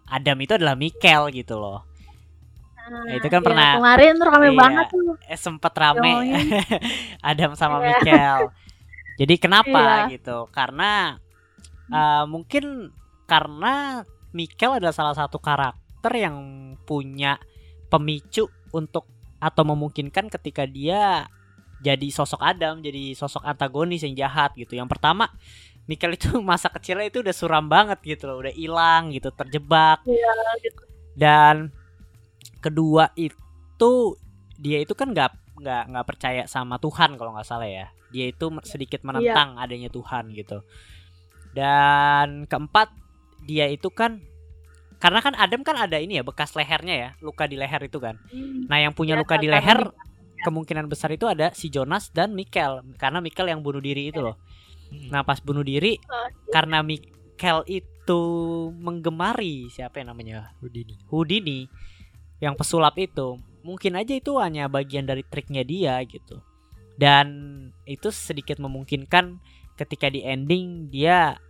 [0.09, 1.87] Adam itu adalah Mikel gitu loh.
[2.89, 4.57] Nah, itu kan iya, pernah- kemarin tuh rame iya.
[4.57, 5.15] banget tuh.
[5.29, 6.13] Eh sempet rame.
[7.31, 7.87] Adam sama Iya.
[7.93, 8.41] Mikel.
[9.21, 10.17] Jadi kenapa Iya.
[10.17, 10.49] gitu?
[10.51, 11.21] Karena
[11.91, 12.95] eh, mungkin
[13.27, 16.37] karena Mikel adalah salah satu karakter yang
[16.83, 17.37] punya
[17.87, 21.27] pemicu untuk atau memungkinkan ketika dia
[21.81, 24.77] jadi sosok Adam, jadi sosok antagonis yang jahat gitu.
[24.77, 25.33] Yang pertama,
[25.89, 30.05] Mikel itu masa kecilnya itu udah suram banget gitu loh, udah hilang gitu, terjebak.
[30.05, 30.83] Iya, gitu.
[31.17, 31.73] Dan
[32.61, 34.17] kedua itu
[34.61, 37.89] dia itu kan nggak nggak nggak percaya sama Tuhan kalau nggak salah ya.
[38.11, 38.65] Dia itu Iya.
[38.67, 40.65] sedikit menentang adanya Tuhan gitu.
[41.57, 42.93] Dan keempat
[43.45, 44.21] dia itu kan
[45.01, 48.21] karena kan Adam kan ada ini ya bekas lehernya ya, luka di leher itu kan.
[48.29, 48.69] Hmm.
[48.69, 49.89] Nah, yang punya Ya, luka di leher
[50.45, 54.37] kemungkinan besar itu ada si Jonas dan Mikel karena Mikel yang bunuh diri itu loh.
[54.93, 55.09] Mm-mm.
[55.09, 58.21] Nah, pas bunuh diri Oh, karena Mikel itu
[58.77, 61.01] menggemari siapa yang namanya Houdini.
[61.09, 61.59] Houdini
[62.41, 66.41] yang pesulap itu mungkin aja itu hanya bagian dari triknya dia gitu.
[66.97, 67.29] Dan
[67.85, 69.41] itu sedikit memungkinkan
[69.77, 71.41] ketika di ending dia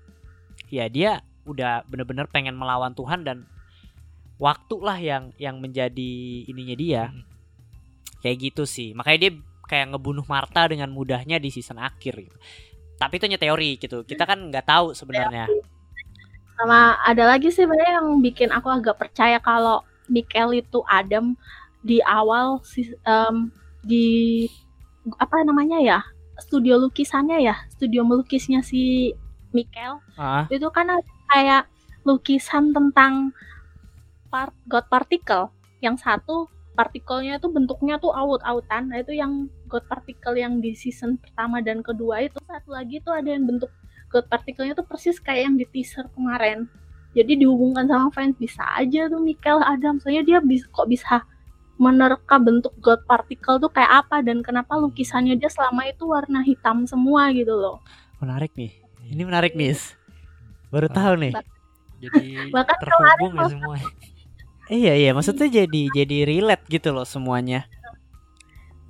[0.71, 3.47] ya dia udah bener-bener pengen melawan Tuhan dan
[4.39, 6.13] waktu lah yang yang menjadi
[6.47, 7.05] ininya dia.
[7.11, 7.25] Mm.
[8.21, 8.93] kayak gitu sih.
[8.93, 9.33] Makanya dia
[9.65, 12.37] kayak ngebunuh Marta dengan mudahnya di season akhir gitu.
[13.01, 14.05] Tapi itu hanya teori gitu.
[14.05, 15.49] Kita kan nggak tahu sebenarnya.
[16.53, 21.39] Sama ada lagi sih sebenarnya yang bikin aku agak percaya kalau Mikel itu Adam
[21.81, 23.49] di awal si- em,
[23.81, 24.45] di
[25.17, 25.99] apa namanya ya
[26.37, 29.15] studio lukisannya ya studio melukisnya si
[29.55, 29.99] Mikel.
[30.19, 30.47] Ah.
[30.51, 30.91] Itu kan
[31.31, 31.67] kayak
[32.05, 33.35] lukisan tentang
[34.31, 35.51] part God particle.
[35.81, 36.47] Yang satu
[36.77, 41.83] partikelnya itu bentuknya tuh aut-autan nah itu yang God particle yang di season pertama dan
[41.83, 42.39] kedua itu.
[42.47, 43.71] Satu lagi tuh ada yang bentuk
[44.11, 46.67] God partikelnya tuh persis kayak yang di teaser kemarin
[47.11, 51.27] jadi dihubungkan sama fans bisa aja tuh Michael Adam soalnya dia bisa kok bisa
[51.81, 54.21] menerka bentuk God particle tuh kayak apa?
[54.21, 57.81] Dan kenapa lukisannya dia selama itu warna hitam semua gitu loh.
[58.21, 58.69] Menarik nih.
[59.11, 59.73] Ini menarik nih
[60.71, 61.33] baru tahu nih.
[61.99, 63.77] Jadi Bahkan terhubung ya semua.
[64.71, 65.11] Iya iya.
[65.17, 67.67] Maksudnya jadi jadi relate gitu loh semuanya.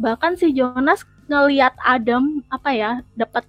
[0.00, 3.44] bahkan si Jonas ngelihat Adam apa ya dapat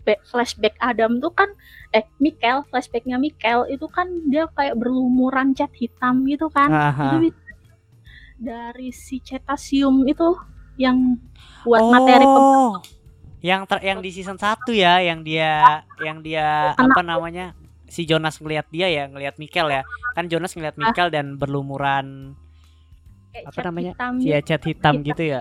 [0.00, 1.48] be- flashback Adam tuh kan
[1.90, 6.70] eh Mikel flashbacknya Mikel itu kan dia kayak berlumuran cat hitam gitu kan
[8.40, 10.32] dari si cetasium itu
[10.76, 11.20] yang
[11.62, 12.72] buat materi pem- Oh.
[13.40, 16.92] Yang ter yang di season 1 ya, yang dia yang dia Anak.
[16.92, 17.56] apa namanya?
[17.84, 19.80] Si Jonas ngelihat dia ya, ngelihat Mikel ya.
[20.12, 20.80] Kan Jonas ngelihat Ah.
[20.88, 22.36] Mikel dan berlumuran
[23.32, 23.92] kayak apa cat namanya?
[23.92, 25.08] hitam ya cat hitam Hitam.
[25.08, 25.40] gitu ya.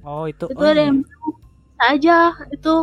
[0.00, 0.46] Oh, itu.
[0.46, 0.84] itu oh, ada iya.
[0.86, 0.98] yang
[1.76, 2.16] aja
[2.48, 2.74] itu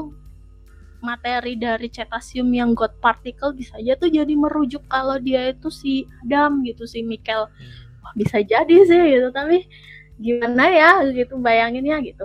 [1.04, 6.08] materi dari cetasium yang God particle bisa aja tuh jadi merujuk kalau dia itu si
[6.24, 7.52] Adam gitu si Mikel
[8.00, 9.68] Wah, bisa jadi sih gitu tapi
[10.18, 12.24] gimana ya gitu bayanginnya gitu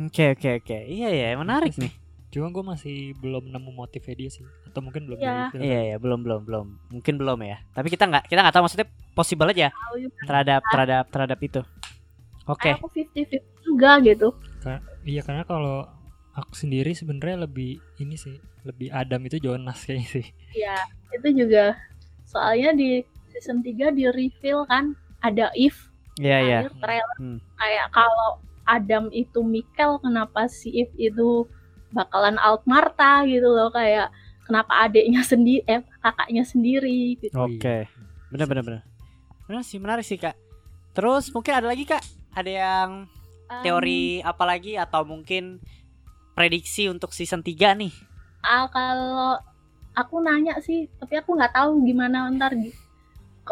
[0.00, 0.78] Oke, oke, oke.
[0.86, 1.92] Iya ya, menarik nih.
[2.30, 4.46] Cuma gue masih belum nemu motifnya dia sih.
[4.64, 5.50] Atau mungkin belum Iya.
[5.52, 6.66] di Iya ya, belum belum belum.
[6.94, 7.58] Mungkin belum ya.
[7.74, 9.68] Tapi kita nggak kita nggak tahu maksudnya possible aja
[10.24, 11.60] terhadap terhadap terhadap itu.
[12.48, 12.72] Oke.
[12.72, 14.28] aku 50-50 juga gitu
[15.04, 15.86] Iya karena kalau
[16.40, 20.26] aku sendiri sebenarnya lebih ini sih lebih Adam itu Jonas kayaknya sih.
[20.52, 20.76] ya
[21.10, 21.76] itu juga
[22.24, 26.58] soalnya di season 3 di reveal kan ada if Iya iya.
[26.64, 27.38] akhir trailer Hmm.
[27.54, 28.30] kayak kalau
[28.64, 31.48] Adam itu Mikel kenapa si If itu
[31.90, 34.12] bakalan Alt Marta gitu loh kayak
[34.44, 37.34] kenapa adiknya sendiri eh kakaknya sendiri gitu.
[37.34, 37.86] Oke.
[37.86, 37.90] iya.
[38.30, 38.82] Benar benar benar.
[39.48, 40.38] Benar sih menarik sih, Kak.
[40.94, 41.98] Terus mungkin ada lagi, Kak?
[42.30, 42.90] Ada yang
[43.62, 45.58] teori apa lagi atau mungkin
[46.32, 47.92] prediksi untuk season 3 nih?
[48.40, 49.36] ah, kalau
[49.92, 52.56] aku nanya sih tapi aku nggak tahu gimana ntar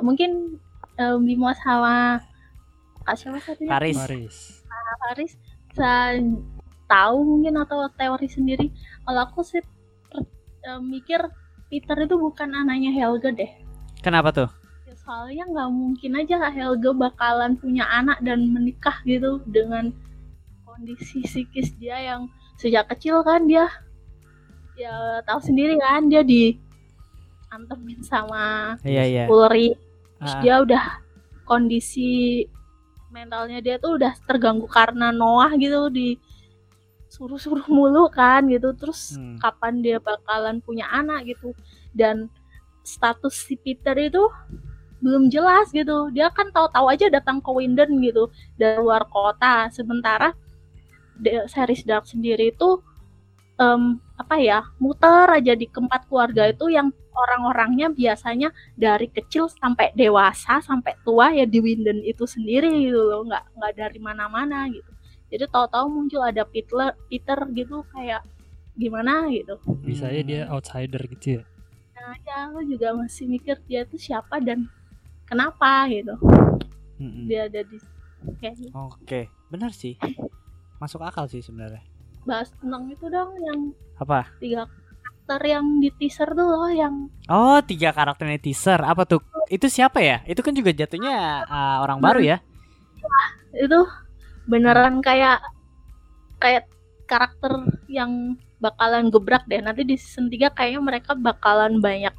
[0.00, 0.56] mungkin
[0.96, 2.22] eh, Bimo sama
[3.04, 3.96] Kak siapa satunya Paris.
[3.96, 4.36] Paris.
[4.64, 5.32] Kak Faris
[5.68, 5.92] bisa
[6.88, 8.72] tahu mungkin atau teori sendiri
[9.04, 9.60] kalau aku sih
[10.08, 10.24] per-
[10.64, 11.20] eh, mikir
[11.68, 13.52] Peter itu bukan anaknya Helga deh
[14.00, 14.48] Kenapa tuh?
[14.88, 19.92] Ya, soalnya nggak mungkin aja Helga bakalan punya anak dan menikah gitu dengan
[20.64, 23.70] kondisi psikis dia yang sejak kecil kan dia.
[24.74, 26.54] Ya tahu sendiri kan dia di
[27.48, 29.24] antemin sama Iya iya.
[29.26, 29.74] Ulri
[30.18, 30.84] terus Ah, dia udah
[31.42, 32.44] kondisi
[33.08, 36.18] mentalnya dia tuh udah terganggu karena Noah gitu di
[37.08, 38.74] suruh-suruh mulu kan gitu.
[38.76, 39.38] Terus Hmm.
[39.40, 41.56] kapan dia bakalan punya anak gitu.
[41.90, 42.28] Dan
[42.84, 44.22] status si Peter itu
[45.00, 46.10] belum jelas gitu.
[46.12, 48.28] Dia kan tahu-tahu aja datang ke Winden gitu
[48.60, 49.70] dari luar kota.
[49.72, 50.34] Sementara
[51.50, 52.80] series Dark sendiri itu
[53.58, 59.90] em, apa ya muter aja di keempat keluarga itu yang orang-orangnya biasanya dari kecil sampai
[59.98, 64.90] dewasa sampai tua ya di Winden itu sendiri gitu loh nggak nggak dari mana-mana gitu
[65.28, 68.22] jadi tahu-tahu muncul ada Peter Peter gitu kayak
[68.78, 70.54] gimana gitu Bisa aja dia hmm.
[70.54, 71.44] outsider gitu ya.
[71.98, 74.70] nah ya aku juga masih mikir dia tuh siapa dan
[75.26, 76.14] kenapa gitu
[77.02, 77.26] mm-mm.
[77.26, 77.76] dia ada di
[78.38, 79.94] kayak Oke, benar sih.
[80.78, 81.82] Masuk akal sih sebenarnya.
[82.20, 83.60] bahas tentang itu dong yang
[83.96, 84.28] Apa?
[84.36, 88.76] tiga karakter yang di teaser tuh loh yang Oh, tiga karakternya teaser.
[88.78, 89.24] Apa tuh?
[89.46, 90.20] Itu siapa ya?
[90.22, 92.36] Itu kan juga jatuhnya uh, orang baru ya?
[93.50, 93.80] itu
[94.44, 95.40] beneran kayak
[96.36, 96.68] kayak
[97.04, 97.52] karakter
[97.88, 102.12] yang bakalan gebrak deh nanti di season 3 kayaknya mereka bakalan banyak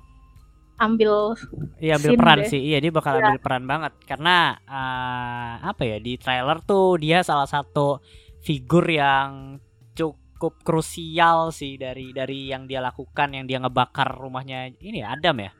[0.75, 1.35] ambil
[1.77, 2.49] Iya ambil Scene peran deh.
[2.49, 2.61] sih.
[2.63, 3.21] Iya dia bakal Iya.
[3.23, 7.99] ambil peran banget karena uh, apa ya di trailer tuh dia salah satu
[8.39, 9.59] figur yang
[9.95, 15.43] cukup krusial sih dari dari yang dia lakukan yang dia ngebakar rumahnya ini ya, Adam
[15.43, 15.51] ya.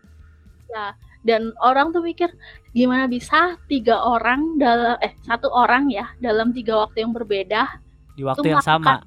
[1.20, 2.32] dan orang tuh mikir
[2.72, 7.82] gimana bisa tiga orang dalam eh satu orang ya dalam tiga waktu yang berbeda
[8.16, 9.04] Di waktu yang sama.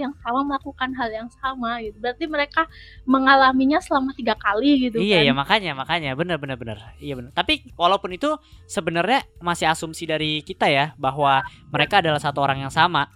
[0.00, 2.64] Yang sama melakukan hal yang sama gitu berarti mereka
[3.04, 6.78] mengalaminya selama tiga kali gitu Iya kan ya makanya makanya benar benar benar.
[6.96, 7.30] Iya benar.
[7.36, 8.32] Tapi walaupun itu
[8.64, 13.06] sebenarnya masih asumsi dari kita ya bahwa mereka adalah satu orang yang sama.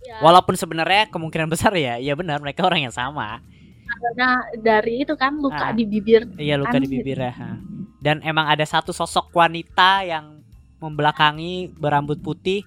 [0.00, 3.42] Ya, Walaupun sebenarnya kemungkinan besar ya, iya benar mereka orang yang sama.
[3.86, 5.72] karena dari itu kan luka Ah.
[5.72, 7.06] di bibir Iya luka Kan di gitu.
[7.06, 7.30] bibir ya.
[7.30, 7.54] ha.
[8.02, 10.42] Dan emang ada satu sosok wanita yang
[10.78, 12.62] membelakangi berambut putih.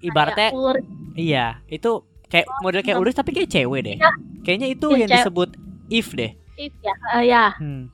[0.00, 0.52] Ibaratnya
[1.14, 2.04] iya itu
[2.34, 3.96] kayak model kayak Ulrich tapi kayak cewek deh.
[3.96, 4.10] Iya.
[4.42, 5.18] Kayaknya itu Iya, yang cewek.
[5.22, 5.50] disebut
[5.88, 6.32] if deh.
[6.56, 7.86] if ya Eh, ya Hmm.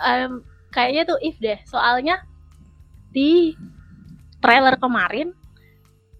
[0.00, 0.32] em,
[0.68, 2.22] kayaknya tuh if deh soalnya
[3.10, 3.54] di
[4.38, 5.34] trailer kemarin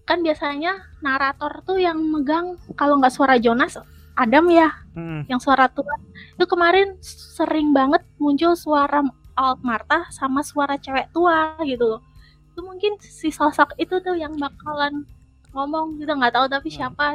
[0.03, 3.77] kan biasanya narator tuh yang megang kalau nggak suara Jonas
[4.15, 5.23] Adam ya Hmm.
[5.27, 5.95] yang suara tua
[6.33, 8.99] itu kemarin sering banget muncul suara
[9.33, 12.01] Alt Marta sama suara cewek tua gitu loh
[12.43, 15.07] itu mungkin si sosok itu tuh yang bakalan
[15.51, 16.77] ngomong kita nggak tahu tapi Hmm.
[16.77, 17.05] siapa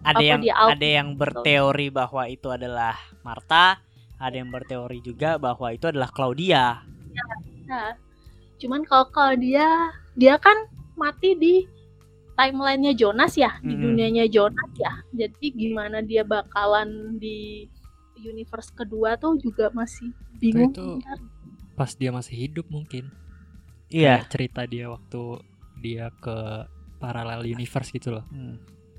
[0.00, 3.80] Ada Apa yang di out- ada yang berteori bahwa itu adalah Marta,
[4.16, 6.84] ada yang berteori juga bahwa itu adalah Claudia.
[7.64, 7.96] Nah,
[8.58, 9.64] cuman kalau kalau dia
[10.12, 10.56] dia kan
[10.94, 11.64] mati di
[12.34, 13.82] timelinenya Jonas ya di Mm-mm.
[13.82, 17.64] dunianya Jonas ya jadi gimana dia bakalan di
[18.18, 21.18] universe kedua tuh juga masih bingung itu- Ntar
[21.74, 23.10] Pas dia masih hidup mungkin.
[23.88, 24.22] Iya.
[24.28, 25.42] Cerita dia waktu
[25.76, 26.66] dia ke
[27.04, 28.24] parallel universe gitu loh.
[28.28, 28.56] Hmm.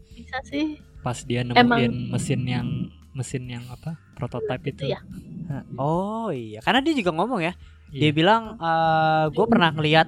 [0.08, 2.68] bisa sih Pas dia nemuin Emang- mesin yang
[3.12, 3.98] mesin yang apa?
[4.14, 4.88] Prototype itu.
[4.88, 5.02] ya
[5.76, 7.54] Oh iya, karena dia juga ngomong ya.
[7.90, 8.14] Dia Iya.
[8.14, 8.56] bilang
[9.30, 10.08] gue pernah ngelihat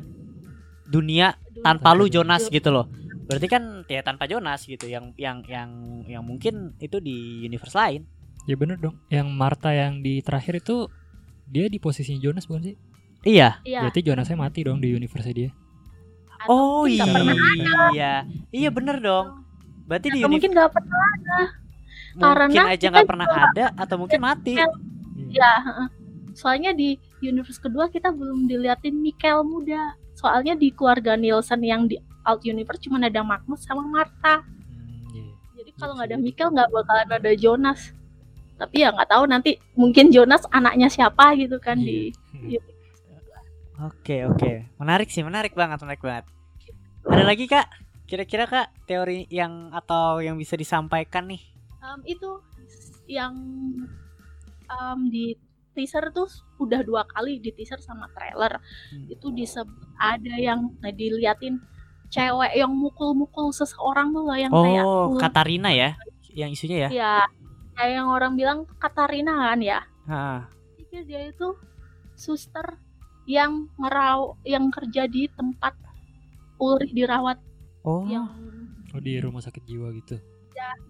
[0.86, 2.88] dunia tanpa lu Jonas gitu loh.
[3.28, 5.70] Berarti kan ya tanpa Jonas gitu yang yang yang
[6.08, 8.08] yang mungkin itu di universe lain.
[8.44, 8.96] Ya bener dong.
[9.08, 10.88] Yang Martha yang di terakhir itu
[11.46, 12.76] dia di posisinya Jonas bukan sih?
[13.22, 13.60] Iya.
[13.62, 15.52] iya Berarti Jonasnya mati dong di universe dia.
[16.40, 17.04] Atau Oh iya.
[17.04, 17.36] pernah
[17.90, 18.14] Iya.
[18.50, 19.28] Iya bener dong.
[19.84, 21.08] Berarti di atau universe mungkin nggak pernah
[22.18, 24.54] mungkin karena aja nggak pernah juga- ada atau mungkin mati.
[24.54, 24.68] Iya.
[25.30, 25.88] ya heeh.
[26.34, 31.98] soalnya di universe kedua kita belum diliatin Mikael muda soalnya di keluarga Nielsen yang di
[32.24, 35.34] alt universe cuma ada Magnus sama Martha Hmm, iya.
[35.56, 36.18] jadi kalau Iya nggak ada.
[36.18, 37.92] Mikael nggak bakalan ada Jonas
[38.56, 42.62] tapi ya nggak tahu nanti mungkin Jonas anaknya siapa gitu kan di Iya.
[43.78, 46.26] Oke oke, menarik sih, menarik banget, menarik banget.
[47.06, 47.68] Ada lagi kak?
[48.04, 51.42] Kira-kira kak teori yang atau yang bisa disampaikan nih?
[51.78, 52.42] Em, itu
[53.06, 53.34] yang
[54.68, 55.38] em, di
[55.72, 56.26] teaser tuh
[56.58, 58.58] udah dua kali di teaser sama trailer
[58.90, 59.06] Hmm.
[59.08, 61.62] itu disebut ada yang nah, diliatin
[62.10, 65.14] cewek yang mukul-mukul seseorang tuh loh yang kayak Oh.
[65.16, 65.94] Katarina ya,
[66.34, 66.90] yang isunya ya?
[66.90, 67.14] ya
[67.78, 70.50] kayak yang orang bilang Katarina kan ya Ha.
[70.82, 71.54] pikir dia itu
[72.18, 72.82] suster
[73.28, 75.76] yang ngerau yang kerja di tempat
[76.58, 77.38] Ulrich dirawat.
[77.86, 78.26] Oh, yang
[78.96, 80.18] Oh di rumah sakit jiwa gitu.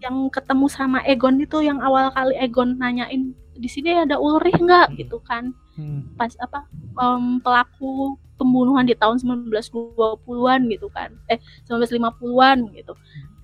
[0.00, 4.94] yang ketemu sama Egon itu yang awal kali Egon nanyain di sini ada Ulrich nggak?
[4.94, 4.96] Hmm.
[4.96, 5.52] gitu kan.
[5.78, 6.10] Hmm.
[6.18, 6.66] pas apa
[6.98, 11.12] em, pelaku pembunuhan di tahun 1920-an gitu kan.
[11.28, 11.36] Eh
[11.68, 12.96] 1950-an gitu.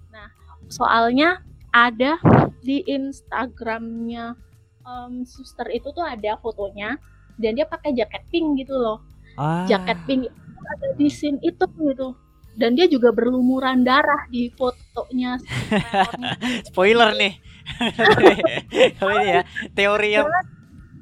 [0.09, 0.33] Nah
[0.73, 1.45] soalnya
[1.77, 2.17] ada
[2.65, 4.33] di Instagramnya
[4.87, 6.97] em, suster itu tuh ada fotonya
[7.41, 8.99] dan dia pakai jaket pink gitu loh
[9.35, 9.67] Ah.
[9.67, 10.31] jaket pink
[10.65, 12.15] ada di scene itu gitu
[12.55, 15.43] dan dia juga berlumuran darah di fotonya.
[16.71, 17.35] Spoiler nih.
[18.99, 19.43] Kalau ini ya,
[19.75, 20.29] teori yang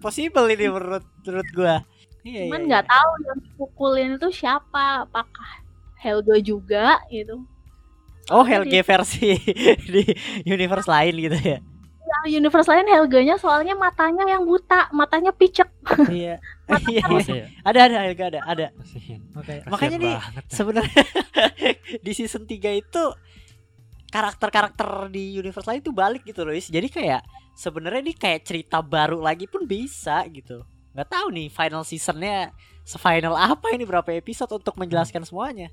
[0.01, 1.77] possible ini menurut menurut gua.
[2.23, 2.93] Iya, cuman iya, nggak iya.
[2.95, 5.51] tahu yang pukulin itu siapa apakah
[5.99, 7.43] Helga juga gitu
[8.31, 9.35] Oh, Helge versi
[9.93, 10.07] di
[10.47, 11.59] universe lain gitu ya.
[12.27, 15.69] Di universe lain Helganya soalnya matanya yang buta matanya picek
[16.09, 16.39] Iya.
[16.89, 17.05] Iya, iya.
[17.05, 17.47] Masa ya?
[17.69, 18.67] Ada ada Helga ada, ada.
[18.73, 20.17] Makanya, Kasihan makanya nih
[20.49, 21.05] sebenarnya
[22.07, 23.03] di season 3 itu
[24.13, 27.23] karakter-karakter di universe lain itu balik gitu loh jadi kayak
[27.57, 32.53] sebenarnya ini kayak cerita baru lagi pun bisa gitu nggak tahu nih final seasonnya
[32.85, 35.73] sefinal apa ini berapa episode untuk menjelaskan semuanya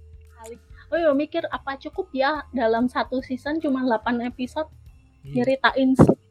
[0.88, 4.72] oh iya mikir apa cukup ya dalam satu season cuma 8 episode
[5.20, 5.44] Iya.
[5.44, 5.90] nyeritain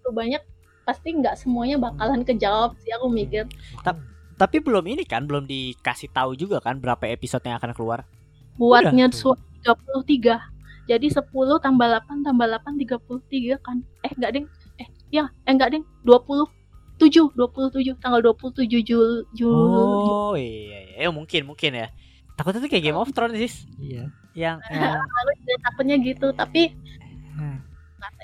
[0.08, 0.42] segitu banyak
[0.88, 3.44] pasti nggak semuanya bakalan kejawab sih aku mikir
[3.76, 4.00] Makanya.
[4.40, 8.08] tapi belum ini kan belum dikasih tahu juga kan berapa episode yang akan keluar
[8.56, 10.40] buatnya su- 33
[10.88, 11.28] jadi 10
[11.60, 14.46] tambah 8 tambah 8 33 kan eh enggak ding
[14.80, 21.04] eh ya eh enggak ding 27 27 tanggal 27 Jul Jul oh iya, iya.
[21.04, 21.92] Eh, mungkin mungkin ya
[22.32, 24.08] takutnya tuh kayak Game of Thrones sih Iya.
[24.32, 26.72] yang, yang Lalu juga takutnya gitu tapi.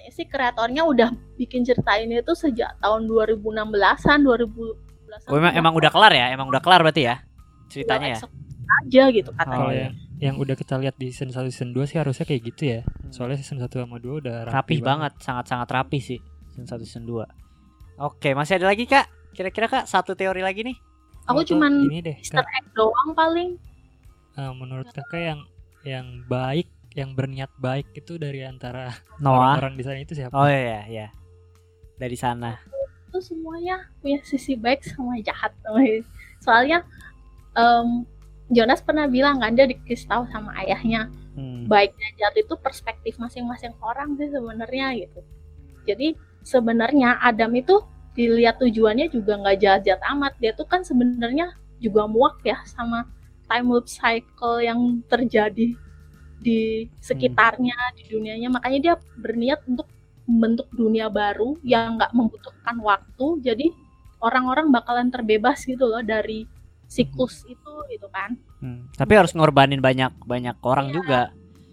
[0.04, 1.08] Katanya sih kreatornya udah
[1.40, 6.52] bikin cerita ini tuh sejak tahun 2016an 2012an oh, emang, emang udah kelar ya emang
[6.52, 7.24] udah kelar berarti ya
[7.72, 8.18] ceritanya ya
[8.84, 9.80] aja gitu Oh, katanya Kalau iya.
[9.80, 12.80] yang yang udah kita lihat di season 1 season 2 sih harusnya kayak gitu ya.
[12.84, 13.12] Hmm.
[13.12, 16.20] Soalnya season 1 sama 2 udah rapi, rapi banget, sangat-sangat rapi sih
[16.52, 18.02] season 1 season 2.
[18.02, 19.04] Oke, masih ada lagi Kak?
[19.36, 20.76] Kira-kira Kak satu teori lagi nih?
[21.28, 23.56] aku Atau cuman ini deh, Easter egg doang paling
[24.36, 25.40] eh, menurut Kakak yang
[25.84, 29.58] yang baik, yang berniat baik itu dari antara Noah.
[29.58, 30.34] orang di sana itu siapa?
[30.34, 31.06] Oh iya iya.
[31.98, 32.58] Dari sana.
[33.14, 35.54] itu semuanya punya sisi baik sama jahat
[36.42, 36.82] soalnya
[37.54, 38.02] em,
[38.50, 41.66] Jonas pernah bilang kan dia dikasih tahu sama ayahnya Hmm.
[41.66, 45.18] baik dan jahat itu perspektif masing-masing orang sih sebenarnya gitu
[45.82, 46.14] jadi
[46.46, 47.82] sebenarnya Adam itu
[48.14, 51.50] dilihat tujuannya juga nggak jahat-jahat amat dia tuh kan sebenarnya
[51.82, 53.10] juga muak ya sama
[53.50, 55.74] time loop cycle yang terjadi
[56.44, 56.60] di
[57.00, 59.88] sekitarnya di dunianya makanya dia berniat untuk
[60.28, 63.66] membentuk dunia baru yang nggak membutuhkan waktu jadi
[64.20, 66.44] orang-orang bakalan terbebas gitu loh dari
[66.84, 68.88] siklus itu gitu kan Hmm.
[68.96, 70.94] Tapi harus ngorbanin banyak banyak orang Iya.
[70.96, 71.20] juga.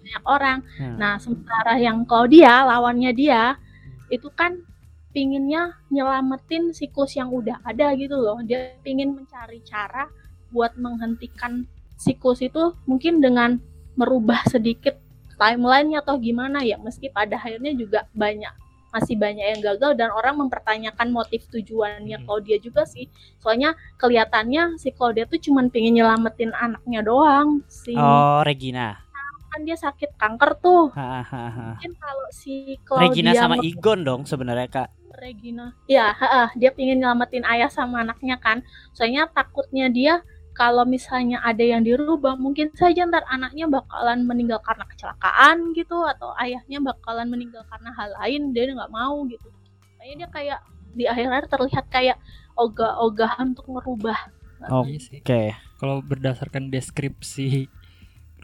[0.04, 0.96] banyak orang Hmm.
[1.00, 3.56] Nah, sementara yang Claudia, lawannya dia,
[4.12, 4.60] itu kan
[5.16, 8.44] pinginnya nyelamatin siklus yang udah ada gitu loh.
[8.44, 10.12] Dia pingin mencari cara
[10.52, 11.64] buat menghentikan
[11.96, 13.64] siklus itu mungkin dengan
[13.94, 14.98] merubah sedikit
[15.36, 18.52] timelinenya atau gimana ya meski pada akhirnya juga banyak
[18.92, 22.26] masih banyak yang gagal dan orang mempertanyakan motif tujuannya Hmm.
[22.26, 28.44] Claudia juga sih soalnya kelihatannya si Claudia tuh cuman pengen nyelamatin anaknya doang si Oh,
[28.44, 29.00] Regina.
[29.48, 31.76] kan dia sakit kanker tuh Hahaha.
[31.76, 34.90] mungkin kalau si Claudia Regina sama Igon dong sebenarnya Kak.
[35.14, 41.40] Regina ya ha-ha, dia pengen nyelamatin ayah sama anaknya kan soalnya takutnya dia kalau misalnya
[41.42, 47.28] ada yang dirubah mungkin saja ntar anaknya bakalan meninggal karena kecelakaan gitu atau ayahnya bakalan
[47.32, 49.48] meninggal karena hal lain dia nggak mau gitu
[49.98, 50.60] kayaknya dia kayak
[50.92, 52.18] di akhir-akhir terlihat kayak
[52.60, 54.20] ogah-ogahan untuk merubah
[54.70, 55.18] Oh, Iya sih.
[55.26, 55.58] Oke.
[55.82, 57.66] Kalau berdasarkan deskripsi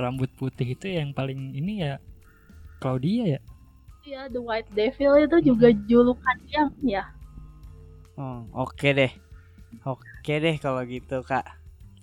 [0.02, 2.02] rambut putih itu yang paling ini ya
[2.82, 3.40] Claudia ya.
[4.02, 7.04] ya The White Devil itu juga julukan dia ya
[8.18, 9.12] Hmm, Oke deh.
[9.86, 11.46] Oke deh kalau gitu Kak.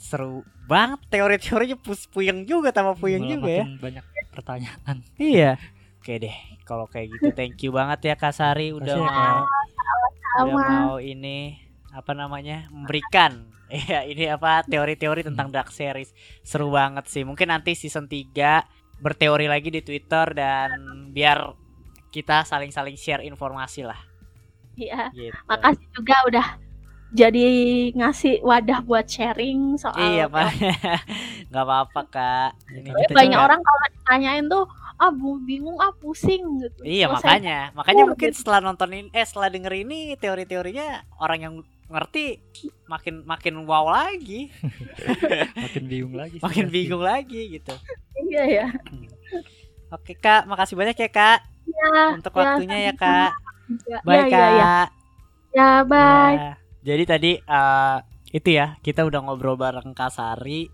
[0.05, 3.65] Seru banget teori-teorinya pus puyeng juga tambah puyeng juga ya.
[3.65, 4.05] makin banyak
[4.37, 4.97] pertanyaan.
[5.17, 5.57] Iya.
[5.97, 6.37] Oke deh.
[6.69, 9.45] Kalau kayak gitu thank you banget ya Kak Sari udah Makasih ya, mau
[10.35, 11.63] sama udah mau ini
[11.95, 16.11] apa namanya memberikan ya ini apa teori-teori tentang dark series
[16.43, 20.71] seru banget sih mungkin nanti season 3 berteori lagi di Twitter dan
[21.15, 21.55] biar
[22.11, 23.99] kita saling-saling share informasi lah
[24.75, 25.39] ya gitu.
[25.47, 26.47] makasih juga udah
[27.15, 27.47] jadi
[27.95, 30.51] ngasih wadah buat sharing soal Iya pak,
[31.49, 32.51] nggak apa-apa kak.
[32.69, 37.07] Ini kita banyak juga- orang kalau ditanyain tuh ah bu- bingung ah pusing gitu Iya
[37.09, 38.39] Terus saya- makanya, makanya Oh, mungkin gitu.
[38.39, 40.87] setelah nonton ini, eh setelah denger ini teori-teorinya
[41.19, 41.55] orang yang
[41.85, 42.43] ngerti
[42.85, 44.51] makin makin wow lagi,
[45.65, 46.37] Makin bingung lagi.
[46.37, 47.75] sih makin bingung lagi gitu.
[48.25, 48.67] iya ya
[49.89, 53.31] Oke kak, makasih banyak ya kak ya untuk ya, waktunya ya kak.
[53.85, 54.33] ya, Bye ya, kak.
[54.33, 54.75] ya, ya.
[55.55, 56.54] ya bye Ya.
[56.85, 57.99] Jadi tadi eh,
[58.35, 60.69] itu ya kita udah ngobrol bareng Kak Sari,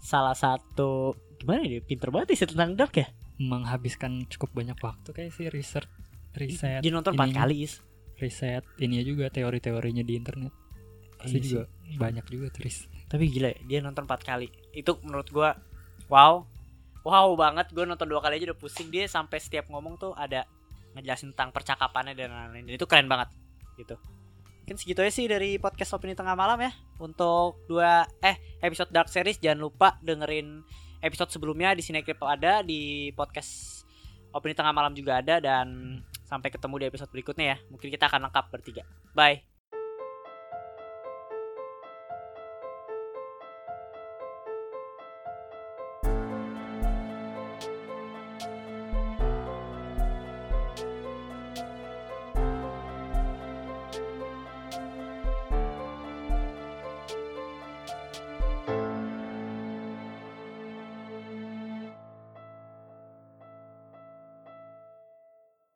[0.00, 3.06] salah satu gimana dia pinter banget sih tentang dark ya.
[3.38, 5.86] menghabiskan cukup banyak waktu kayak sih research
[6.34, 7.78] riset Dia nonton empat kali is.
[8.18, 10.50] riset ini juga teori-teorinya di internet
[11.22, 11.50] pasti Iya sih.
[11.54, 11.64] juga
[12.02, 14.50] banyak juga tulis Tapi gila ya, dia nonton empat kali.
[14.74, 15.54] Itu menurut gua
[16.10, 16.42] wow.
[17.06, 20.44] Wow banget gue nonton dua kali aja udah pusing dia sampai setiap ngomong tuh ada
[20.98, 22.68] ngejelasin tentang percakapannya dan lain-lain.
[22.68, 23.30] Dan itu keren banget
[23.78, 23.96] gitu.
[24.68, 26.68] Mungkin segitu aja sih dari podcast opini tengah malam ya.
[27.00, 30.60] Untuk dua eh episode Dark Series jangan lupa dengerin
[31.00, 33.80] episode sebelumnya di sini Crypto ada di podcast
[34.28, 35.96] opini tengah malam juga ada dan
[36.28, 37.58] sampai ketemu di episode berikutnya ya.
[37.72, 38.84] Mungkin kita akan lengkap bertiga.
[39.16, 39.57] Bye.